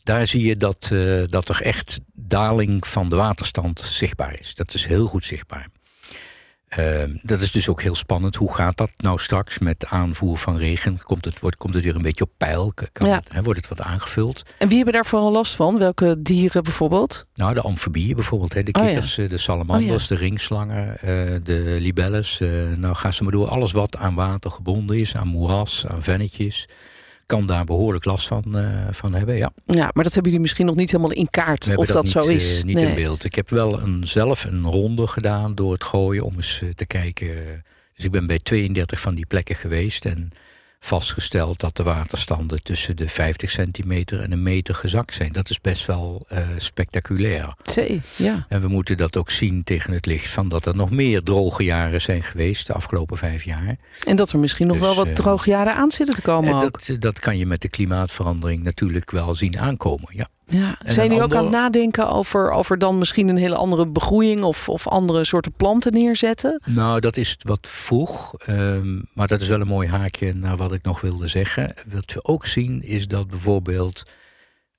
Daar 0.03 0.27
zie 0.27 0.43
je 0.43 0.55
dat, 0.55 0.89
uh, 0.93 1.23
dat 1.27 1.49
er 1.49 1.61
echt 1.61 1.99
daling 2.13 2.87
van 2.87 3.09
de 3.09 3.15
waterstand 3.15 3.81
zichtbaar 3.81 4.39
is. 4.39 4.55
Dat 4.55 4.73
is 4.73 4.85
heel 4.85 5.07
goed 5.07 5.25
zichtbaar. 5.25 5.67
Uh, 6.79 7.03
dat 7.21 7.41
is 7.41 7.51
dus 7.51 7.69
ook 7.69 7.81
heel 7.81 7.95
spannend. 7.95 8.35
Hoe 8.35 8.53
gaat 8.53 8.77
dat 8.77 8.91
nou 8.97 9.19
straks 9.19 9.59
met 9.59 9.85
aanvoer 9.85 10.37
van 10.37 10.57
regen? 10.57 11.03
Komt 11.03 11.25
het, 11.25 11.39
wordt, 11.39 11.57
komt 11.57 11.73
het 11.73 11.83
weer 11.83 11.95
een 11.95 12.01
beetje 12.01 12.23
op 12.23 12.31
peil? 12.37 12.73
Kan 12.91 13.07
ja. 13.07 13.15
het, 13.15 13.31
hè, 13.31 13.43
wordt 13.43 13.59
het 13.59 13.69
wat 13.69 13.81
aangevuld? 13.81 14.43
En 14.57 14.67
wie 14.67 14.75
hebben 14.75 14.93
daar 14.93 15.05
vooral 15.05 15.31
last 15.31 15.55
van? 15.55 15.77
Welke 15.77 16.21
dieren 16.21 16.63
bijvoorbeeld? 16.63 17.25
Nou, 17.33 17.53
de 17.53 17.61
amfibieën 17.61 18.15
bijvoorbeeld. 18.15 18.53
Hè. 18.53 18.63
De 18.63 18.71
kikkers, 18.71 19.17
oh 19.17 19.25
ja. 19.25 19.31
de 19.31 19.37
salamanders, 19.37 20.03
oh 20.03 20.09
ja. 20.09 20.15
de 20.15 20.21
ringslangen, 20.21 20.87
uh, 20.87 20.99
de 21.43 21.77
libelles. 21.79 22.39
Uh, 22.39 22.77
nou, 22.77 22.95
ga 22.95 23.11
ze 23.11 23.23
maar 23.23 23.31
door. 23.31 23.47
Alles 23.47 23.71
wat 23.71 23.97
aan 23.97 24.15
water 24.15 24.51
gebonden 24.51 24.99
is, 24.99 25.15
aan 25.15 25.27
moeras, 25.27 25.85
aan 25.87 26.03
vennetjes 26.03 26.67
kan 27.25 27.45
daar 27.45 27.65
behoorlijk 27.65 28.05
last 28.05 28.27
van, 28.27 28.43
uh, 28.47 28.87
van 28.91 29.13
hebben. 29.13 29.35
Ja. 29.35 29.51
ja, 29.65 29.89
maar 29.93 30.03
dat 30.03 30.13
hebben 30.13 30.23
jullie 30.23 30.39
misschien 30.39 30.65
nog 30.65 30.75
niet 30.75 30.91
helemaal 30.91 31.11
in 31.11 31.29
kaart 31.29 31.75
of 31.75 31.85
dat, 31.85 31.95
dat 31.95 32.03
niet, 32.03 32.11
zo 32.11 32.19
is. 32.19 32.57
Uh, 32.57 32.63
niet 32.63 32.75
nee. 32.75 32.85
in 32.85 32.95
beeld. 32.95 33.23
Ik 33.23 33.35
heb 33.35 33.49
wel 33.49 33.79
een, 33.79 34.07
zelf 34.07 34.43
een 34.43 34.65
ronde 34.65 35.07
gedaan 35.07 35.55
door 35.55 35.73
het 35.73 35.83
gooien 35.83 36.23
om 36.23 36.35
eens 36.35 36.61
uh, 36.61 36.69
te 36.69 36.85
kijken. 36.85 37.63
Dus 37.95 38.05
ik 38.05 38.11
ben 38.11 38.27
bij 38.27 38.39
32 38.39 38.99
van 38.99 39.15
die 39.15 39.25
plekken 39.25 39.55
geweest 39.55 40.05
en 40.05 40.31
vastgesteld 40.85 41.59
dat 41.59 41.77
de 41.77 41.83
waterstanden 41.83 42.63
tussen 42.63 42.95
de 42.95 43.07
50 43.07 43.49
centimeter 43.49 44.21
en 44.21 44.31
een 44.31 44.43
meter 44.43 44.75
gezakt 44.75 45.13
zijn. 45.13 45.31
Dat 45.31 45.49
is 45.49 45.61
best 45.61 45.85
wel 45.85 46.21
uh, 46.31 46.47
spectaculair. 46.57 47.55
Zee, 47.63 48.01
ja. 48.15 48.45
En 48.49 48.61
we 48.61 48.67
moeten 48.67 48.97
dat 48.97 49.17
ook 49.17 49.29
zien 49.29 49.63
tegen 49.63 49.93
het 49.93 50.05
licht 50.05 50.29
van 50.29 50.49
dat 50.49 50.65
er 50.65 50.75
nog 50.75 50.89
meer 50.89 51.23
droge 51.23 51.63
jaren 51.63 52.01
zijn 52.01 52.23
geweest 52.23 52.67
de 52.67 52.73
afgelopen 52.73 53.17
vijf 53.17 53.43
jaar. 53.43 53.77
En 54.03 54.15
dat 54.15 54.31
er 54.31 54.39
misschien 54.39 54.67
nog 54.67 54.77
dus, 54.77 54.85
wel 54.85 54.95
wat 54.95 55.07
uh, 55.07 55.13
droge 55.13 55.49
jaren 55.49 55.75
aan 55.75 55.91
zitten 55.91 56.15
te 56.15 56.21
komen. 56.21 56.59
Dat, 56.59 56.95
dat 56.99 57.19
kan 57.19 57.37
je 57.37 57.45
met 57.45 57.61
de 57.61 57.69
klimaatverandering 57.69 58.63
natuurlijk 58.63 59.11
wel 59.11 59.35
zien 59.35 59.59
aankomen. 59.59 60.09
Ja. 60.09 60.27
Ja. 60.53 60.77
Zijn 60.85 61.07
jullie 61.07 61.23
ook 61.23 61.35
aan 61.35 61.43
het 61.43 61.53
nadenken 61.53 62.09
over, 62.09 62.51
over 62.51 62.77
dan 62.77 62.97
misschien 62.97 63.27
een 63.27 63.37
hele 63.37 63.55
andere 63.55 63.87
begroeiing 63.87 64.43
of, 64.43 64.69
of 64.69 64.87
andere 64.87 65.23
soorten 65.23 65.53
planten 65.53 65.93
neerzetten? 65.93 66.61
Nou, 66.65 66.99
dat 66.99 67.17
is 67.17 67.35
wat 67.37 67.67
vroeg. 67.67 68.33
Um, 68.47 69.07
maar 69.13 69.27
dat 69.27 69.41
is 69.41 69.47
wel 69.47 69.61
een 69.61 69.67
mooi 69.67 69.87
haakje 69.87 70.33
naar 70.33 70.57
wat 70.57 70.73
ik 70.73 70.83
nog 70.83 71.01
wilde 71.01 71.27
zeggen. 71.27 71.73
Wat 71.91 72.13
we 72.13 72.23
ook 72.23 72.45
zien 72.45 72.83
is 72.83 73.07
dat 73.07 73.27
bijvoorbeeld 73.27 74.03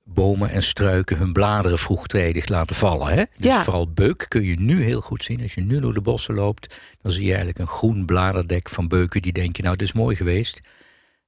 bomen 0.04 0.50
en 0.50 0.62
struiken 0.62 1.16
hun 1.16 1.32
bladeren 1.32 1.78
vroegtijdig 1.78 2.48
laten 2.48 2.76
vallen. 2.76 3.08
Hè? 3.08 3.24
Dus 3.36 3.52
ja. 3.52 3.62
vooral 3.62 3.92
beuk 3.92 4.26
kun 4.28 4.42
je 4.42 4.60
nu 4.60 4.82
heel 4.82 5.00
goed 5.00 5.24
zien. 5.24 5.42
Als 5.42 5.54
je 5.54 5.60
nu 5.60 5.80
door 5.80 5.94
de 5.94 6.00
bossen 6.00 6.34
loopt, 6.34 6.74
dan 7.02 7.12
zie 7.12 7.22
je 7.22 7.28
eigenlijk 7.28 7.58
een 7.58 7.76
groen 7.76 8.04
bladerdek 8.04 8.68
van 8.68 8.88
beuken 8.88 9.22
die 9.22 9.32
denken, 9.32 9.62
nou, 9.62 9.74
het 9.74 9.84
is 9.84 9.92
mooi 9.92 10.16
geweest. 10.16 10.60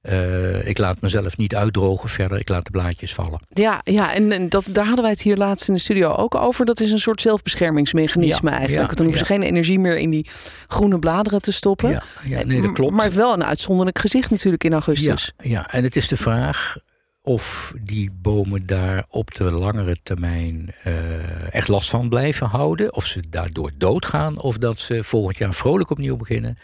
Uh, 0.09 0.67
ik 0.67 0.77
laat 0.77 1.01
mezelf 1.01 1.37
niet 1.37 1.55
uitdrogen 1.55 2.09
verder, 2.09 2.39
ik 2.39 2.49
laat 2.49 2.65
de 2.65 2.71
blaadjes 2.71 3.13
vallen. 3.13 3.41
Ja, 3.49 3.81
ja 3.83 4.13
en, 4.13 4.31
en 4.31 4.49
dat, 4.49 4.69
daar 4.71 4.85
hadden 4.85 5.03
wij 5.03 5.11
het 5.11 5.21
hier 5.21 5.37
laatst 5.37 5.67
in 5.67 5.73
de 5.73 5.79
studio 5.79 6.11
ook 6.13 6.35
over. 6.35 6.65
Dat 6.65 6.79
is 6.79 6.91
een 6.91 6.99
soort 6.99 7.21
zelfbeschermingsmechanisme 7.21 8.49
ja, 8.49 8.57
eigenlijk. 8.57 8.89
Ja, 8.89 8.95
dan 8.95 9.05
hoeven 9.05 9.23
ja. 9.23 9.27
ze 9.27 9.33
geen 9.33 9.43
energie 9.43 9.79
meer 9.79 9.97
in 9.97 10.09
die 10.09 10.29
groene 10.67 10.99
bladeren 10.99 11.41
te 11.41 11.51
stoppen. 11.51 11.89
Ja, 11.89 12.03
ja 12.23 12.43
nee, 12.43 12.61
dat 12.61 12.71
klopt. 12.71 12.95
Maar 12.95 13.13
wel 13.13 13.33
een 13.33 13.43
uitzonderlijk 13.43 13.99
gezicht 13.99 14.29
natuurlijk 14.29 14.63
in 14.63 14.73
augustus. 14.73 15.33
Ja, 15.37 15.49
ja, 15.49 15.71
en 15.71 15.83
het 15.83 15.95
is 15.95 16.07
de 16.07 16.17
vraag 16.17 16.77
of 17.21 17.73
die 17.81 18.11
bomen 18.21 18.65
daar 18.65 19.05
op 19.09 19.35
de 19.35 19.51
langere 19.51 19.97
termijn 20.03 20.73
uh, 20.85 21.53
echt 21.53 21.67
last 21.67 21.89
van 21.89 22.09
blijven 22.09 22.47
houden. 22.47 22.93
Of 22.93 23.05
ze 23.05 23.23
daardoor 23.29 23.71
doodgaan. 23.77 24.39
Of 24.39 24.57
dat 24.57 24.79
ze 24.79 25.03
volgend 25.03 25.37
jaar 25.37 25.53
vrolijk 25.53 25.89
opnieuw 25.89 26.15
beginnen. 26.15 26.57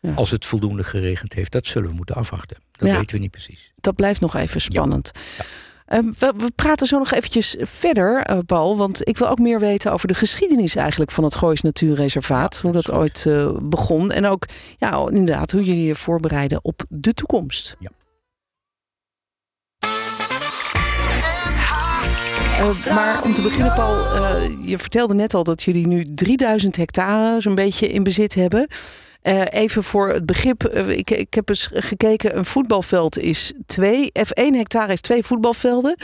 Ja. 0.00 0.12
Als 0.12 0.30
het 0.30 0.46
voldoende 0.46 0.84
geregend 0.84 1.32
heeft, 1.32 1.52
dat 1.52 1.66
zullen 1.66 1.88
we 1.88 1.94
moeten 1.94 2.14
afwachten. 2.14 2.56
Dat 2.76 2.88
ja. 2.88 2.98
weten 2.98 3.16
we 3.16 3.22
niet 3.22 3.30
precies. 3.30 3.72
Dat 3.80 3.94
blijft 3.94 4.20
nog 4.20 4.34
even 4.34 4.60
spannend. 4.60 5.10
Ja. 5.38 5.44
Um, 5.88 6.14
we, 6.18 6.32
we, 6.36 6.50
praten 6.54 6.86
zo 6.86 6.98
nog 6.98 7.12
eventjes 7.12 7.56
verder, 7.58 8.30
uh, 8.30 8.38
Paul. 8.46 8.76
Want 8.76 9.08
ik 9.08 9.18
wil 9.18 9.28
ook 9.28 9.38
meer 9.38 9.58
weten 9.58 9.92
over 9.92 10.08
de 10.08 10.14
geschiedenis 10.14 10.76
eigenlijk 10.76 11.10
van 11.10 11.24
het 11.24 11.34
Goois 11.34 11.60
Natuurreservaat. 11.60 12.60
hoe 12.60 12.72
dat 12.72 12.92
ooit 12.92 13.24
uh, 13.28 13.50
begon. 13.62 14.12
En 14.12 14.26
ook 14.26 14.46
ja, 14.78 15.08
inderdaad 15.08 15.52
hoe 15.52 15.64
jullie 15.64 15.84
je 15.84 15.94
voorbereiden 15.94 16.64
op 16.64 16.84
de 16.88 17.14
toekomst. 17.14 17.76
Ja. 17.78 17.90
Uh, 22.60 22.94
maar 22.94 23.22
om 23.22 23.34
te 23.34 23.42
beginnen, 23.42 23.74
Paul, 23.74 23.94
uh, 23.94 24.68
je 24.68 24.78
vertelde 24.78 25.14
net 25.14 25.34
al 25.34 25.44
dat 25.44 25.62
jullie 25.62 25.86
nu 25.86 26.04
3000 26.04 26.76
hectare 26.76 27.40
zo'n 27.40 27.54
beetje 27.54 27.88
in 27.88 28.02
bezit 28.02 28.34
hebben. 28.34 28.66
Uh, 29.26 29.42
even 29.50 29.82
voor 29.82 30.08
het 30.08 30.26
begrip, 30.26 30.68
ik, 30.68 31.10
ik 31.10 31.34
heb 31.34 31.48
eens 31.48 31.68
gekeken, 31.72 32.36
een 32.36 32.44
voetbalveld 32.44 33.18
is 33.18 33.52
twee, 33.66 34.12
F1 34.18 34.54
hectare 34.54 34.92
is 34.92 35.00
twee 35.00 35.22
voetbalvelden. 35.22 35.96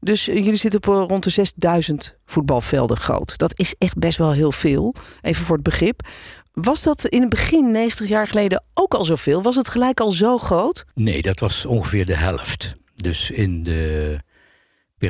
Dus 0.00 0.24
jullie 0.24 0.56
zitten 0.56 0.80
op 0.84 1.08
rond 1.08 1.24
de 1.24 1.30
6000 1.30 2.16
voetbalvelden 2.26 2.96
groot. 2.96 3.38
Dat 3.38 3.52
is 3.58 3.74
echt 3.78 3.98
best 3.98 4.18
wel 4.18 4.32
heel 4.32 4.52
veel, 4.52 4.94
even 5.20 5.44
voor 5.44 5.54
het 5.54 5.64
begrip. 5.64 6.00
Was 6.52 6.82
dat 6.82 7.04
in 7.04 7.20
het 7.20 7.30
begin, 7.30 7.70
90 7.70 8.08
jaar 8.08 8.26
geleden, 8.26 8.64
ook 8.74 8.94
al 8.94 9.04
zoveel? 9.04 9.42
Was 9.42 9.56
het 9.56 9.68
gelijk 9.68 10.00
al 10.00 10.10
zo 10.10 10.38
groot? 10.38 10.84
Nee, 10.94 11.22
dat 11.22 11.40
was 11.40 11.66
ongeveer 11.66 12.06
de 12.06 12.16
helft. 12.16 12.74
Dus 12.94 13.30
in 13.30 13.62
de 13.62 14.18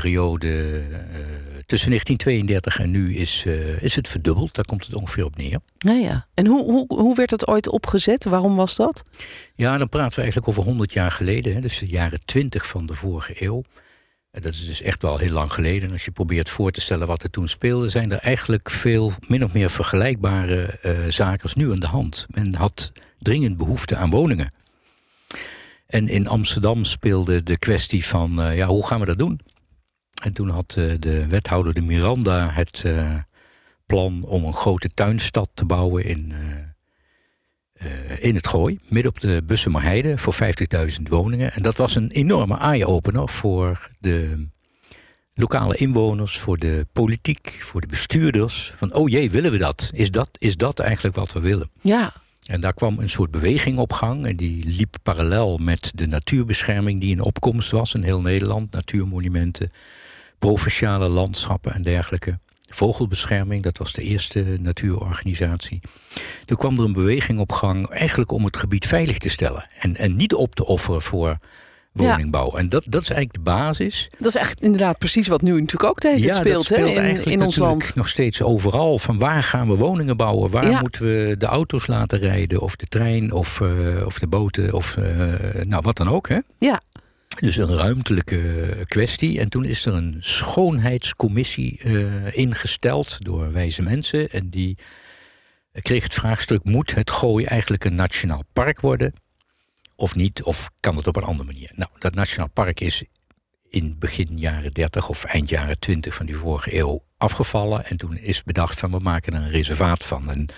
periode 0.00 0.46
uh, 0.46 1.18
tussen 1.66 1.90
1932 1.90 2.78
en 2.78 2.90
nu 2.90 3.14
is, 3.14 3.44
uh, 3.46 3.82
is 3.82 3.96
het 3.96 4.08
verdubbeld. 4.08 4.54
Daar 4.54 4.64
komt 4.64 4.86
het 4.86 4.94
ongeveer 4.94 5.24
op 5.24 5.36
neer. 5.36 5.58
Nou 5.78 5.98
ja. 5.98 6.26
En 6.34 6.46
hoe, 6.46 6.64
hoe, 6.64 6.84
hoe 6.86 7.14
werd 7.14 7.30
het 7.30 7.46
ooit 7.46 7.68
opgezet? 7.68 8.24
Waarom 8.24 8.56
was 8.56 8.76
dat? 8.76 9.04
Ja, 9.54 9.78
dan 9.78 9.88
praten 9.88 10.14
we 10.14 10.20
eigenlijk 10.20 10.48
over 10.48 10.62
100 10.62 10.92
jaar 10.92 11.10
geleden. 11.10 11.54
Hè, 11.54 11.60
dus 11.60 11.78
de 11.78 11.86
jaren 11.86 12.20
20 12.24 12.66
van 12.66 12.86
de 12.86 12.94
vorige 12.94 13.44
eeuw. 13.44 13.62
Dat 14.30 14.52
is 14.52 14.66
dus 14.66 14.82
echt 14.82 15.02
wel 15.02 15.18
heel 15.18 15.32
lang 15.32 15.52
geleden. 15.52 15.92
Als 15.92 16.04
je 16.04 16.10
probeert 16.10 16.48
voor 16.48 16.70
te 16.70 16.80
stellen 16.80 17.06
wat 17.06 17.22
er 17.22 17.30
toen 17.30 17.48
speelde, 17.48 17.88
zijn 17.88 18.12
er 18.12 18.18
eigenlijk 18.18 18.70
veel 18.70 19.12
min 19.26 19.44
of 19.44 19.52
meer 19.52 19.70
vergelijkbare 19.70 20.78
uh, 20.82 20.98
zaken 21.08 21.42
als 21.42 21.54
nu 21.54 21.72
aan 21.72 21.80
de 21.80 21.86
hand. 21.86 22.26
Men 22.28 22.54
had 22.54 22.92
dringend 23.18 23.56
behoefte 23.56 23.96
aan 23.96 24.10
woningen. 24.10 24.54
En 25.86 26.08
in 26.08 26.28
Amsterdam 26.28 26.84
speelde 26.84 27.42
de 27.42 27.58
kwestie 27.58 28.04
van, 28.04 28.40
uh, 28.40 28.56
ja, 28.56 28.66
hoe 28.66 28.86
gaan 28.86 29.00
we 29.00 29.06
dat 29.06 29.18
doen? 29.18 29.40
En 30.24 30.32
toen 30.32 30.48
had 30.48 30.74
uh, 30.78 30.94
de 30.98 31.28
wethouder 31.28 31.74
de 31.74 31.80
Miranda 31.80 32.50
het 32.50 32.84
plan 33.86 34.24
om 34.24 34.44
een 34.44 34.54
grote 34.54 34.88
tuinstad 34.94 35.48
te 35.54 35.64
bouwen 35.64 36.04
in, 36.04 36.32
in 38.20 38.34
het 38.34 38.46
Gooi, 38.46 38.78
midden 38.88 39.12
op 39.12 39.20
de 39.20 39.42
Bussemerheide, 39.46 40.18
voor 40.18 40.34
50.000 40.34 41.02
woningen. 41.02 41.52
En 41.52 41.62
dat 41.62 41.76
was 41.76 41.94
een 41.94 42.10
enorme 42.10 42.58
eye-opener 42.58 43.28
voor 43.28 43.90
de 44.00 44.48
lokale 45.34 45.76
inwoners, 45.76 46.38
voor 46.38 46.56
de 46.56 46.86
politiek, 46.92 47.58
voor 47.62 47.80
de 47.80 47.86
bestuurders. 47.86 48.72
Van, 48.76 48.92
oh 48.92 49.08
jee, 49.08 49.30
willen 49.30 49.50
we 49.50 49.58
dat? 49.58 49.90
Is 49.92 50.10
dat, 50.10 50.30
is 50.38 50.56
dat 50.56 50.78
eigenlijk 50.78 51.16
wat 51.16 51.32
we 51.32 51.40
willen? 51.40 51.70
Ja. 51.80 52.12
En 52.46 52.60
daar 52.60 52.74
kwam 52.74 52.98
een 52.98 53.08
soort 53.08 53.30
beweging 53.30 53.78
op 53.78 53.92
gang. 53.92 54.26
En 54.26 54.36
die 54.36 54.66
liep 54.66 54.96
parallel 55.02 55.58
met 55.58 55.92
de 55.94 56.06
natuurbescherming 56.06 57.00
die 57.00 57.10
in 57.10 57.20
opkomst 57.20 57.70
was 57.70 57.94
in 57.94 58.02
heel 58.02 58.20
Nederland. 58.20 58.70
Natuurmonumenten, 58.70 59.70
provinciale 60.46 61.08
landschappen 61.08 61.74
en 61.74 61.82
dergelijke. 61.82 62.38
Vogelbescherming, 62.68 63.62
dat 63.62 63.78
was 63.78 63.92
de 63.92 64.02
eerste 64.02 64.56
natuurorganisatie. 64.60 65.80
Toen 66.44 66.56
kwam 66.56 66.78
er 66.78 66.84
een 66.84 66.92
beweging 66.92 67.38
op 67.38 67.52
gang, 67.52 67.88
eigenlijk 67.88 68.30
om 68.30 68.44
het 68.44 68.56
gebied 68.56 68.86
veilig 68.86 69.18
te 69.18 69.28
stellen. 69.28 69.66
En, 69.78 69.96
en 69.96 70.16
niet 70.16 70.34
op 70.34 70.54
te 70.54 70.66
offeren 70.66 71.02
voor 71.02 71.38
woningbouw. 71.92 72.50
Ja. 72.52 72.58
En 72.58 72.68
dat, 72.68 72.84
dat 72.88 73.02
is 73.02 73.10
eigenlijk 73.10 73.44
de 73.44 73.50
basis. 73.50 74.10
Dat 74.18 74.28
is 74.28 74.34
echt 74.34 74.60
inderdaad 74.60 74.98
precies 74.98 75.28
wat 75.28 75.42
nu 75.42 75.52
natuurlijk 75.52 75.90
ook 75.90 76.00
de 76.00 76.20
ja, 76.20 76.32
speelt, 76.32 76.64
speelt 76.64 76.94
hè, 76.94 77.08
in, 77.08 77.24
in 77.24 77.42
ons 77.42 77.56
land. 77.56 77.94
Nog 77.94 78.08
steeds 78.08 78.42
overal. 78.42 78.98
Van 78.98 79.18
waar 79.18 79.42
gaan 79.42 79.68
we 79.68 79.76
woningen 79.76 80.16
bouwen? 80.16 80.50
Waar 80.50 80.70
ja. 80.70 80.80
moeten 80.80 81.02
we 81.02 81.34
de 81.38 81.46
auto's 81.46 81.86
laten 81.86 82.18
rijden? 82.18 82.60
Of 82.60 82.76
de 82.76 82.86
trein 82.86 83.32
of, 83.32 83.60
uh, 83.60 84.06
of 84.06 84.18
de 84.18 84.26
boten 84.26 84.72
of 84.72 84.96
uh, 84.96 85.04
nou 85.62 85.82
wat 85.82 85.96
dan 85.96 86.08
ook. 86.08 86.28
Hè? 86.28 86.38
Ja. 86.58 86.80
Dus 87.38 87.56
een 87.56 87.76
ruimtelijke 87.76 88.84
kwestie. 88.86 89.40
En 89.40 89.48
toen 89.48 89.64
is 89.64 89.86
er 89.86 89.94
een 89.94 90.16
schoonheidscommissie 90.20 91.80
uh, 91.84 92.36
ingesteld 92.36 93.24
door 93.24 93.52
wijze 93.52 93.82
mensen. 93.82 94.30
En 94.30 94.50
die 94.50 94.78
kreeg 95.72 96.02
het 96.02 96.14
vraagstuk: 96.14 96.64
moet 96.64 96.94
het 96.94 97.10
Gooi 97.10 97.44
eigenlijk 97.44 97.84
een 97.84 97.94
nationaal 97.94 98.42
park 98.52 98.80
worden? 98.80 99.12
Of 99.96 100.14
niet? 100.14 100.42
Of 100.42 100.70
kan 100.80 100.96
het 100.96 101.06
op 101.06 101.16
een 101.16 101.22
andere 101.22 101.52
manier? 101.52 101.70
Nou, 101.74 101.90
dat 101.98 102.14
nationaal 102.14 102.50
park 102.50 102.80
is 102.80 103.04
in 103.68 103.96
begin 103.98 104.38
jaren 104.38 104.72
30 104.72 105.08
of 105.08 105.24
eind 105.24 105.48
jaren 105.48 105.78
20 105.78 106.14
van 106.14 106.26
die 106.26 106.36
vorige 106.36 106.78
eeuw 106.78 107.04
afgevallen. 107.16 107.84
En 107.84 107.96
toen 107.96 108.16
is 108.16 108.42
bedacht 108.42 108.78
van 108.78 108.90
we 108.90 108.98
maken 108.98 109.32
er 109.32 109.40
een 109.40 109.50
reservaat 109.50 110.04
van. 110.04 110.30
En 110.30 110.48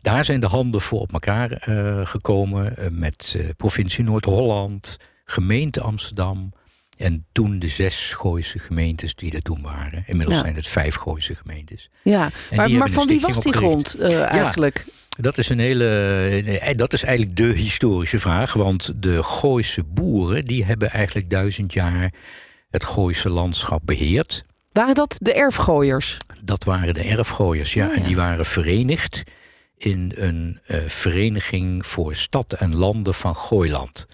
daar 0.00 0.24
zijn 0.24 0.40
de 0.40 0.46
handen 0.46 0.80
voor 0.80 1.00
op 1.00 1.12
elkaar 1.12 1.68
uh, 1.68 2.06
gekomen 2.06 2.74
uh, 2.78 2.86
met 2.90 3.36
provincie 3.56 4.04
Noord-Holland, 4.04 4.96
gemeente 5.32 5.80
Amsterdam. 5.80 6.52
En 6.98 7.26
toen 7.32 7.58
de 7.58 7.68
zes 7.68 8.12
Gooise 8.12 8.58
gemeentes 8.58 9.14
die 9.14 9.32
er 9.32 9.42
toen 9.42 9.62
waren. 9.62 10.04
Inmiddels 10.06 10.36
ja. 10.36 10.42
zijn 10.42 10.54
het 10.54 10.66
vijf 10.66 10.94
Gooise 10.94 11.34
gemeentes. 11.34 11.90
Ja, 12.02 12.30
maar, 12.54 12.70
maar 12.70 12.90
van 12.90 13.06
wie 13.06 13.20
was 13.20 13.40
die 13.40 13.52
grond 13.52 14.00
eigenlijk? 14.00 14.84
Ja. 14.86 14.92
Dat 15.16 15.38
is 15.38 15.48
een 15.48 15.58
hele. 15.58 16.74
Dat 16.76 16.92
is 16.92 17.02
eigenlijk 17.02 17.36
de 17.36 17.52
historische 17.52 18.18
vraag. 18.18 18.52
Want 18.52 18.92
de 19.02 19.22
Gooise 19.22 19.82
boeren 19.84 20.44
die 20.44 20.64
hebben 20.64 20.90
eigenlijk 20.90 21.30
duizend 21.30 21.72
jaar 21.72 22.12
het 22.70 22.84
Gooise 22.84 23.28
landschap 23.28 23.80
beheerd. 23.84 24.44
Waren 24.72 24.94
dat 24.94 25.16
de 25.18 25.32
erfgooiers? 25.32 26.16
Dat 26.44 26.64
waren 26.64 26.94
de 26.94 27.02
erfgooiers, 27.02 27.72
ja. 27.72 27.86
Oh, 27.86 27.94
ja. 27.94 28.00
En 28.00 28.06
die 28.06 28.16
waren 28.16 28.44
verenigd 28.44 29.22
in 29.76 30.12
een 30.14 30.60
uh, 30.66 30.78
vereniging 30.86 31.86
voor 31.86 32.14
stad 32.14 32.52
en 32.52 32.76
landen 32.76 33.14
van 33.14 33.36
Gooiland. 33.36 34.06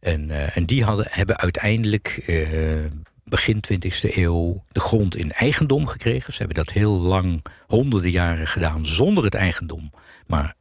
En, 0.00 0.28
uh, 0.28 0.56
en 0.56 0.66
die 0.66 0.84
hadden, 0.84 1.06
hebben 1.10 1.36
uiteindelijk 1.38 2.24
uh, 2.26 2.84
begin 3.24 3.64
20e 3.72 4.16
eeuw 4.16 4.64
de 4.72 4.80
grond 4.80 5.16
in 5.16 5.32
eigendom 5.32 5.86
gekregen. 5.86 6.32
Ze 6.32 6.38
hebben 6.38 6.64
dat 6.64 6.74
heel 6.74 6.98
lang, 7.00 7.44
honderden 7.66 8.10
jaren 8.10 8.46
gedaan 8.46 8.86
zonder 8.86 9.24
het 9.24 9.34
eigendom, 9.34 9.90
maar 10.26 10.54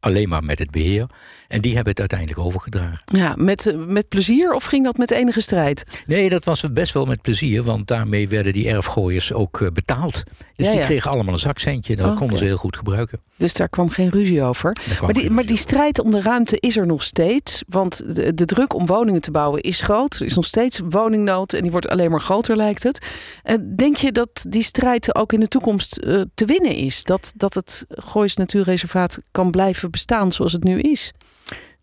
alleen 0.00 0.28
maar 0.28 0.44
met 0.44 0.58
het 0.58 0.70
beheer. 0.70 1.06
En 1.50 1.60
die 1.60 1.74
hebben 1.74 1.90
het 1.90 2.00
uiteindelijk 2.00 2.38
overgedragen. 2.38 3.00
Ja, 3.04 3.34
met, 3.36 3.74
met 3.76 4.08
plezier 4.08 4.52
of 4.52 4.64
ging 4.64 4.84
dat 4.84 4.96
met 4.96 5.10
enige 5.10 5.40
strijd? 5.40 5.84
Nee, 6.04 6.28
dat 6.28 6.44
was 6.44 6.64
best 6.72 6.92
wel 6.94 7.04
met 7.04 7.22
plezier, 7.22 7.62
want 7.62 7.86
daarmee 7.86 8.28
werden 8.28 8.52
die 8.52 8.68
erfgooiers 8.68 9.32
ook 9.32 9.60
uh, 9.60 9.68
betaald. 9.72 10.22
Dus 10.56 10.66
ja, 10.66 10.72
die 10.72 10.80
kregen 10.80 11.10
allemaal 11.10 11.32
een 11.32 11.40
zakcentje. 11.40 11.96
Dat 11.96 12.04
oh, 12.04 12.10
konden 12.10 12.26
okay. 12.26 12.38
ze 12.38 12.44
heel 12.44 12.56
goed 12.56 12.76
gebruiken. 12.76 13.20
Dus 13.36 13.54
daar 13.54 13.68
kwam 13.68 13.90
geen 13.90 14.08
ruzie 14.08 14.42
over. 14.42 14.76
Maar 15.00 15.12
die, 15.12 15.30
maar 15.30 15.46
die 15.46 15.56
strijd 15.56 16.00
om 16.00 16.10
de 16.10 16.20
ruimte 16.20 16.56
is 16.60 16.76
er 16.76 16.86
nog 16.86 17.02
steeds. 17.02 17.62
Want 17.68 18.16
de, 18.16 18.34
de, 18.34 18.44
druk 18.44 18.74
om 18.74 18.86
woningen 18.86 19.20
te 19.20 19.30
bouwen 19.30 19.60
is 19.60 19.80
groot. 19.80 20.14
Er 20.14 20.26
is 20.26 20.34
nog 20.34 20.44
steeds 20.44 20.80
woningnood 20.88 21.52
en 21.52 21.62
die 21.62 21.70
wordt 21.70 21.88
alleen 21.88 22.10
maar 22.10 22.20
groter, 22.20 22.56
lijkt 22.56 22.82
het. 22.82 23.06
Uh, 23.44 23.54
denk 23.76 23.96
je 23.96 24.12
dat 24.12 24.44
die 24.48 24.62
strijd 24.62 25.14
ook 25.14 25.32
in 25.32 25.40
de 25.40 25.48
toekomst 25.48 25.92
te 26.34 26.44
winnen 26.44 26.74
is? 26.74 27.02
Dat, 27.02 27.32
dat 27.36 27.54
het 27.54 27.84
Goois 27.88 28.36
Natuurreservaat 28.36 29.18
kan 29.30 29.50
blijven 29.50 29.90
bestaan 29.90 30.32
zoals 30.32 30.52
het 30.52 30.64
nu 30.64 30.80
is? 30.80 31.12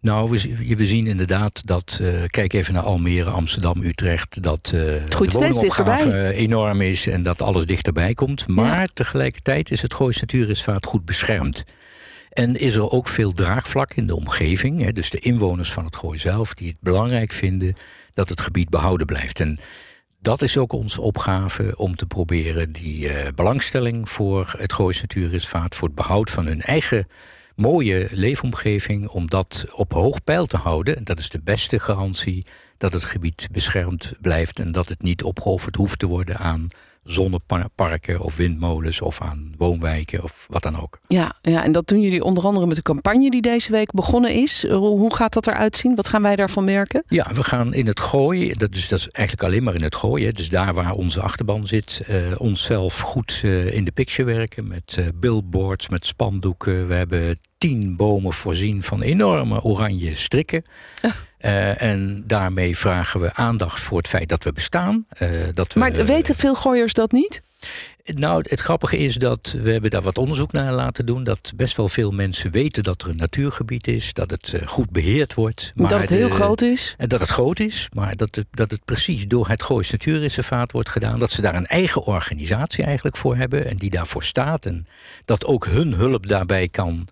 Nou, 0.07 0.29
we, 0.29 0.75
we, 0.75 0.85
zien 0.85 1.07
inderdaad 1.07 1.65
dat, 1.65 1.99
uh, 2.01 2.23
kijk 2.27 2.53
even 2.53 2.73
naar 2.73 2.83
Almere, 2.83 3.29
Amsterdam, 3.29 3.81
Utrecht, 3.81 4.43
dat 4.43 4.71
uh, 4.75 4.81
de 4.81 5.27
woningopgave 5.31 6.33
enorm 6.33 6.81
is 6.81 7.07
en 7.07 7.23
dat 7.23 7.41
alles 7.41 7.65
dichterbij 7.65 8.13
komt. 8.13 8.47
Maar 8.47 8.81
ja. 8.81 8.87
tegelijkertijd 8.93 9.71
is 9.71 9.81
het 9.81 9.93
Goois 9.93 10.19
Natuurreservaat 10.19 10.85
goed 10.85 11.05
beschermd. 11.05 11.63
En 12.29 12.55
is 12.55 12.75
er 12.75 12.91
ook 12.91 13.07
veel 13.07 13.31
draagvlak 13.31 13.93
in 13.93 14.07
de 14.07 14.15
omgeving. 14.15 14.81
Hè, 14.81 14.91
dus 14.91 15.09
de 15.09 15.19
inwoners 15.19 15.71
van 15.71 15.85
het 15.85 15.95
Gooi 15.95 16.19
zelf, 16.19 16.53
die 16.53 16.67
het 16.67 16.77
belangrijk 16.79 17.31
vinden 17.31 17.75
dat 18.13 18.29
het 18.29 18.41
gebied 18.41 18.69
behouden 18.69 19.05
blijft. 19.05 19.39
En 19.39 19.59
dat 20.21 20.41
is 20.41 20.57
ook 20.57 20.73
onze 20.73 21.01
opgave 21.01 21.73
om 21.77 21.95
te 21.95 22.05
proberen 22.05 22.71
die 22.71 23.03
uh, 23.03 23.15
belangstelling 23.35 24.09
voor 24.09 24.53
het 24.57 24.73
Goois 24.73 25.01
Natuurreservaat, 25.01 25.75
voor 25.75 25.87
het 25.87 25.97
behoud 25.97 26.29
van 26.29 26.45
hun 26.45 26.61
eigen 26.61 27.07
mooie 27.57 28.07
leefomgeving 28.11 29.07
om 29.07 29.29
dat 29.29 29.65
op 29.71 29.93
hoog 29.93 30.23
peil 30.23 30.45
te 30.45 30.57
houden. 30.57 31.03
Dat 31.03 31.19
is 31.19 31.29
de 31.29 31.39
beste 31.43 31.79
garantie 31.79 32.45
dat 32.77 32.93
het 32.93 33.03
gebied 33.03 33.47
beschermd 33.51 34.13
blijft 34.21 34.59
en 34.59 34.71
dat 34.71 34.89
het 34.89 35.01
niet 35.01 35.23
opgeofferd 35.23 35.75
hoeft 35.75 35.99
te 35.99 36.05
worden 36.05 36.37
aan 36.37 36.67
zonneparken 37.07 38.19
of 38.19 38.35
windmolens 38.35 39.01
of 39.01 39.21
aan 39.21 39.53
woonwijken 39.57 40.23
of 40.23 40.45
wat 40.49 40.63
dan 40.63 40.81
ook. 40.81 40.99
Ja, 41.07 41.35
ja, 41.41 41.63
en 41.63 41.71
dat 41.71 41.87
doen 41.87 42.01
jullie 42.01 42.23
onder 42.23 42.45
andere 42.45 42.65
met 42.65 42.75
de 42.75 42.81
campagne 42.81 43.29
die 43.29 43.41
deze 43.41 43.71
week 43.71 43.91
begonnen 43.91 44.33
is. 44.33 44.65
Hoe 44.69 45.15
gaat 45.15 45.33
dat 45.33 45.47
eruit 45.47 45.75
zien? 45.75 45.95
Wat 45.95 46.07
gaan 46.07 46.21
wij 46.21 46.35
daarvan 46.35 46.63
merken? 46.63 47.03
Ja, 47.07 47.31
we 47.33 47.43
gaan 47.43 47.73
in 47.73 47.87
het 47.87 47.99
gooi, 47.99 48.53
dat 48.53 48.75
is, 48.75 48.87
dat 48.87 48.99
is 48.99 49.07
eigenlijk 49.07 49.47
alleen 49.47 49.63
maar 49.63 49.75
in 49.75 49.83
het 49.83 49.95
gooi, 49.95 50.25
hè, 50.25 50.31
dus 50.31 50.49
daar 50.49 50.73
waar 50.73 50.93
onze 50.93 51.21
achterban 51.21 51.67
zit, 51.67 52.01
uh, 52.09 52.17
onszelf 52.37 52.99
goed 52.99 53.41
uh, 53.45 53.73
in 53.73 53.83
de 53.83 53.91
picture 53.91 54.33
werken 54.33 54.67
met 54.67 54.95
uh, 54.99 55.07
billboards, 55.15 55.89
met 55.89 56.05
spandoeken. 56.05 56.87
We 56.87 56.93
hebben 56.93 57.39
tien 57.57 57.95
bomen 57.95 58.33
voorzien 58.33 58.83
van 58.83 59.01
enorme 59.01 59.61
oranje 59.61 60.15
strikken. 60.15 60.63
Uh, 61.41 61.81
en 61.81 62.23
daarmee 62.27 62.77
vragen 62.77 63.19
we 63.19 63.33
aandacht 63.33 63.79
voor 63.79 63.97
het 63.97 64.07
feit 64.07 64.29
dat 64.29 64.43
we 64.43 64.51
bestaan. 64.51 65.05
Uh, 65.21 65.47
dat 65.53 65.73
we, 65.73 65.79
maar 65.79 66.05
weten 66.05 66.35
veel 66.35 66.55
gooiers 66.55 66.93
dat 66.93 67.11
niet? 67.11 67.41
Nou, 68.15 68.43
het 68.49 68.59
grappige 68.59 68.97
is 68.97 69.15
dat 69.15 69.55
we 69.61 69.71
hebben 69.71 69.91
daar 69.91 70.01
wat 70.01 70.17
onderzoek 70.17 70.51
naar 70.51 70.73
laten 70.73 71.05
doen. 71.05 71.23
Dat 71.23 71.51
best 71.55 71.77
wel 71.77 71.87
veel 71.87 72.11
mensen 72.11 72.51
weten 72.51 72.83
dat 72.83 73.01
er 73.01 73.09
een 73.09 73.17
natuurgebied 73.17 73.87
is. 73.87 74.13
Dat 74.13 74.29
het 74.29 74.53
eh, 74.53 74.67
goed 74.67 74.89
beheerd 74.89 75.33
wordt. 75.33 75.71
Maar 75.75 75.89
dat 75.89 76.01
het 76.01 76.09
heel 76.09 76.29
groot 76.29 76.61
is. 76.61 76.95
En 76.97 77.09
dat 77.09 77.19
het 77.19 77.29
groot 77.29 77.59
is. 77.59 77.89
Maar 77.93 78.15
dat 78.15 78.35
het, 78.35 78.45
dat 78.51 78.71
het 78.71 78.85
precies 78.85 79.27
door 79.27 79.47
het 79.47 79.63
Goois 79.63 79.91
Natuurreservaat 79.91 80.71
wordt 80.71 80.89
gedaan. 80.89 81.19
Dat 81.19 81.31
ze 81.31 81.41
daar 81.41 81.55
een 81.55 81.67
eigen 81.67 82.03
organisatie 82.03 82.83
eigenlijk 82.83 83.17
voor 83.17 83.35
hebben. 83.35 83.65
En 83.65 83.77
die 83.77 83.89
daarvoor 83.89 84.23
staat. 84.23 84.65
En 84.65 84.87
dat 85.25 85.45
ook 85.45 85.65
hun 85.65 85.93
hulp 85.93 86.27
daarbij 86.27 86.67
kan... 86.67 87.07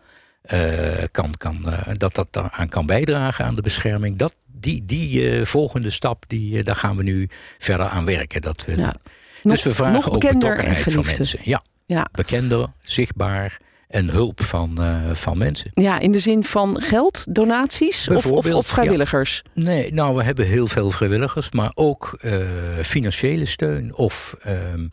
Uh, 0.54 1.04
kan, 1.12 1.34
kan, 1.38 1.62
uh, 1.66 1.80
dat 1.94 2.16
dat 2.16 2.28
aan 2.52 2.70
kan 2.70 2.86
bijdragen 2.86 3.46
aan 3.46 3.56
de 3.56 3.62
bescherming. 3.62 4.18
Dat, 4.18 4.36
die 4.46 4.86
die 4.86 5.22
uh, 5.40 5.46
volgende 5.46 5.90
stap, 5.90 6.24
die, 6.28 6.64
daar 6.64 6.76
gaan 6.76 6.98
we 6.98 7.04
nu 7.04 7.30
verder 7.58 7.88
aan 7.88 8.06
werken. 8.06 8.42
Dat 8.42 8.66
we, 8.66 8.78
Ja. 8.78 8.96
dus 9.44 9.64
we 9.64 9.74
vragen 9.74 9.94
nog 9.94 10.12
ook 10.12 10.22
betrokkenheid 10.22 10.94
van 10.94 11.06
mensen. 11.06 11.40
Ja, 11.44 11.62
Ja. 11.86 12.08
bekender, 12.12 12.68
zichtbaar 12.80 13.58
en 13.88 14.10
hulp 14.10 14.44
van, 14.44 14.78
eh, 14.82 15.14
van 15.14 15.38
mensen. 15.38 15.70
ja, 15.74 16.00
in 16.00 16.12
de 16.12 16.20
zin 16.20 16.44
van 16.44 16.82
geld, 16.82 17.26
donaties 17.30 18.10
of, 18.10 18.26
of, 18.26 18.68
vrijwilligers. 18.68 19.44
Nee, 19.54 19.94
nou, 19.94 20.16
we 20.16 20.24
hebben 20.24 20.46
heel 20.46 20.68
veel 20.68 20.92
vrijwilligers, 20.92 21.52
maar 21.52 21.72
ook 21.74 22.18
eh, 22.20 22.40
financiële 22.82 23.46
steun 23.46 23.96
of 23.96 24.36
ehm, 24.42 24.88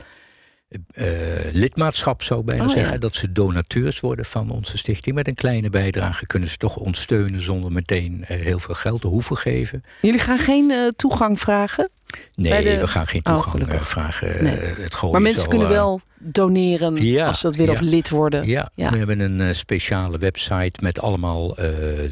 eh, 0.92 1.06
lidmaatschap, 1.52 2.22
zou 2.22 2.40
ik 2.40 2.46
bijna 2.46 2.62
Oh, 2.64 2.68
ja. 2.68 2.74
zeggen. 2.74 3.00
Dat 3.00 3.14
ze 3.14 3.32
donateurs 3.32 4.00
worden 4.00 4.24
van 4.24 4.50
onze 4.50 4.78
stichting. 4.78 5.14
Met 5.14 5.28
een 5.28 5.34
kleine 5.34 5.70
bijdrage 5.70 6.26
kunnen 6.26 6.48
ze 6.48 6.56
toch 6.56 6.76
ons 6.76 7.00
steunen 7.00 7.40
zonder 7.40 7.72
meteen 7.72 8.24
eh, 8.24 8.40
heel 8.40 8.58
veel 8.58 8.74
geld 8.74 9.00
te 9.00 9.06
hoeven 9.06 9.36
geven. 9.36 9.82
Jullie 10.02 10.20
gaan 10.20 10.38
geen 10.38 10.70
eh, 10.70 10.88
toegang 10.88 11.40
vragen, 11.40 11.90
Nee, 12.34 12.62
de- 12.64 12.78
we 12.80 12.86
gaan 12.86 13.06
geen 13.06 13.26
Oh, 13.26 13.32
toegang 13.42 13.86
vragen. 13.86 14.44
Nee. 14.44 14.54
Het 14.56 15.02
maar 15.12 15.22
mensen 15.22 15.48
kunnen 15.48 15.68
wel 15.68 16.00
doneren 16.18 17.04
ja, 17.04 17.26
als 17.26 17.40
ze 17.40 17.46
dat 17.46 17.56
willen 17.56 17.74
ja. 17.74 17.80
of 17.80 17.86
lid 17.86 18.08
worden. 18.10 18.46
Ja, 18.48 18.70
Ja. 18.74 18.90
we 18.90 18.96
hebben 18.98 19.20
een 19.20 19.54
speciale 19.54 20.18
website 20.18 20.72
met 20.82 21.00
allemaal 21.00 21.56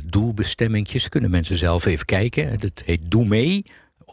doelbestemmingjes. 0.05 1.09
Kunnen 1.09 1.31
mensen 1.31 1.57
zelf 1.57 1.85
even 1.85 2.07
kijken. 2.07 2.59
Dat 2.59 2.83
heet 2.85 3.01
Doe 3.05 3.27
mee 3.27 3.65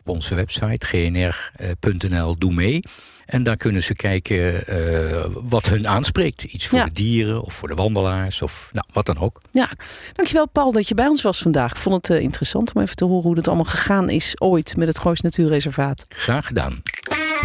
op 0.08 0.16
onze 0.16 0.36
website 0.36 0.86
gnr.nl 0.86 2.38
Doe 2.38 2.54
mee. 2.54 2.80
En 3.26 3.44
daar 3.44 3.56
kunnen 3.58 3.84
ze 3.84 3.94
kijken 3.94 4.68
eh, 4.68 5.26
wat 5.34 5.68
hun 5.70 5.88
aanspreekt. 5.88 6.44
Iets 6.44 6.68
voor 6.68 6.78
Ja. 6.78 6.86
de 6.86 6.92
dieren 6.92 7.42
of 7.42 7.54
voor 7.54 7.68
de 7.68 7.74
wandelaars 7.76 8.42
of 8.42 8.70
nou, 8.74 8.86
wat 8.94 9.06
dan 9.06 9.20
ook. 9.20 9.42
Ja, 9.52 9.70
dankjewel 10.14 10.48
Paul 10.48 10.72
dat 10.72 10.88
je 10.88 10.96
bij 10.96 11.08
ons 11.08 11.22
was 11.22 11.42
vandaag. 11.42 11.72
Ik 11.72 11.78
vond 11.78 12.08
het 12.08 12.18
eh, 12.18 12.24
interessant 12.24 12.74
om 12.74 12.82
even 12.82 12.96
te 12.96 13.06
horen 13.06 13.24
hoe 13.24 13.36
dat 13.36 13.48
allemaal 13.48 13.66
gegaan 13.66 14.10
is 14.10 14.42
ooit 14.42 14.78
met 14.78 14.88
het 14.88 15.00
Goois 15.00 15.22
Natuurreservaat. 15.22 16.06
Graag 16.10 16.48
gedaan. 16.48 16.82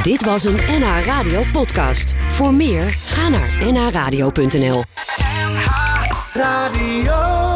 Dit 0.02 0.24
was 0.24 0.44
een 0.44 0.56
NH 0.68 1.04
Radio 1.04 1.44
podcast. 1.52 2.14
Voor 2.28 2.54
meer, 2.54 2.90
ga 2.90 3.28
naar 3.28 3.72
nhradio.nl. 3.72 4.84
Radio. 6.32 7.51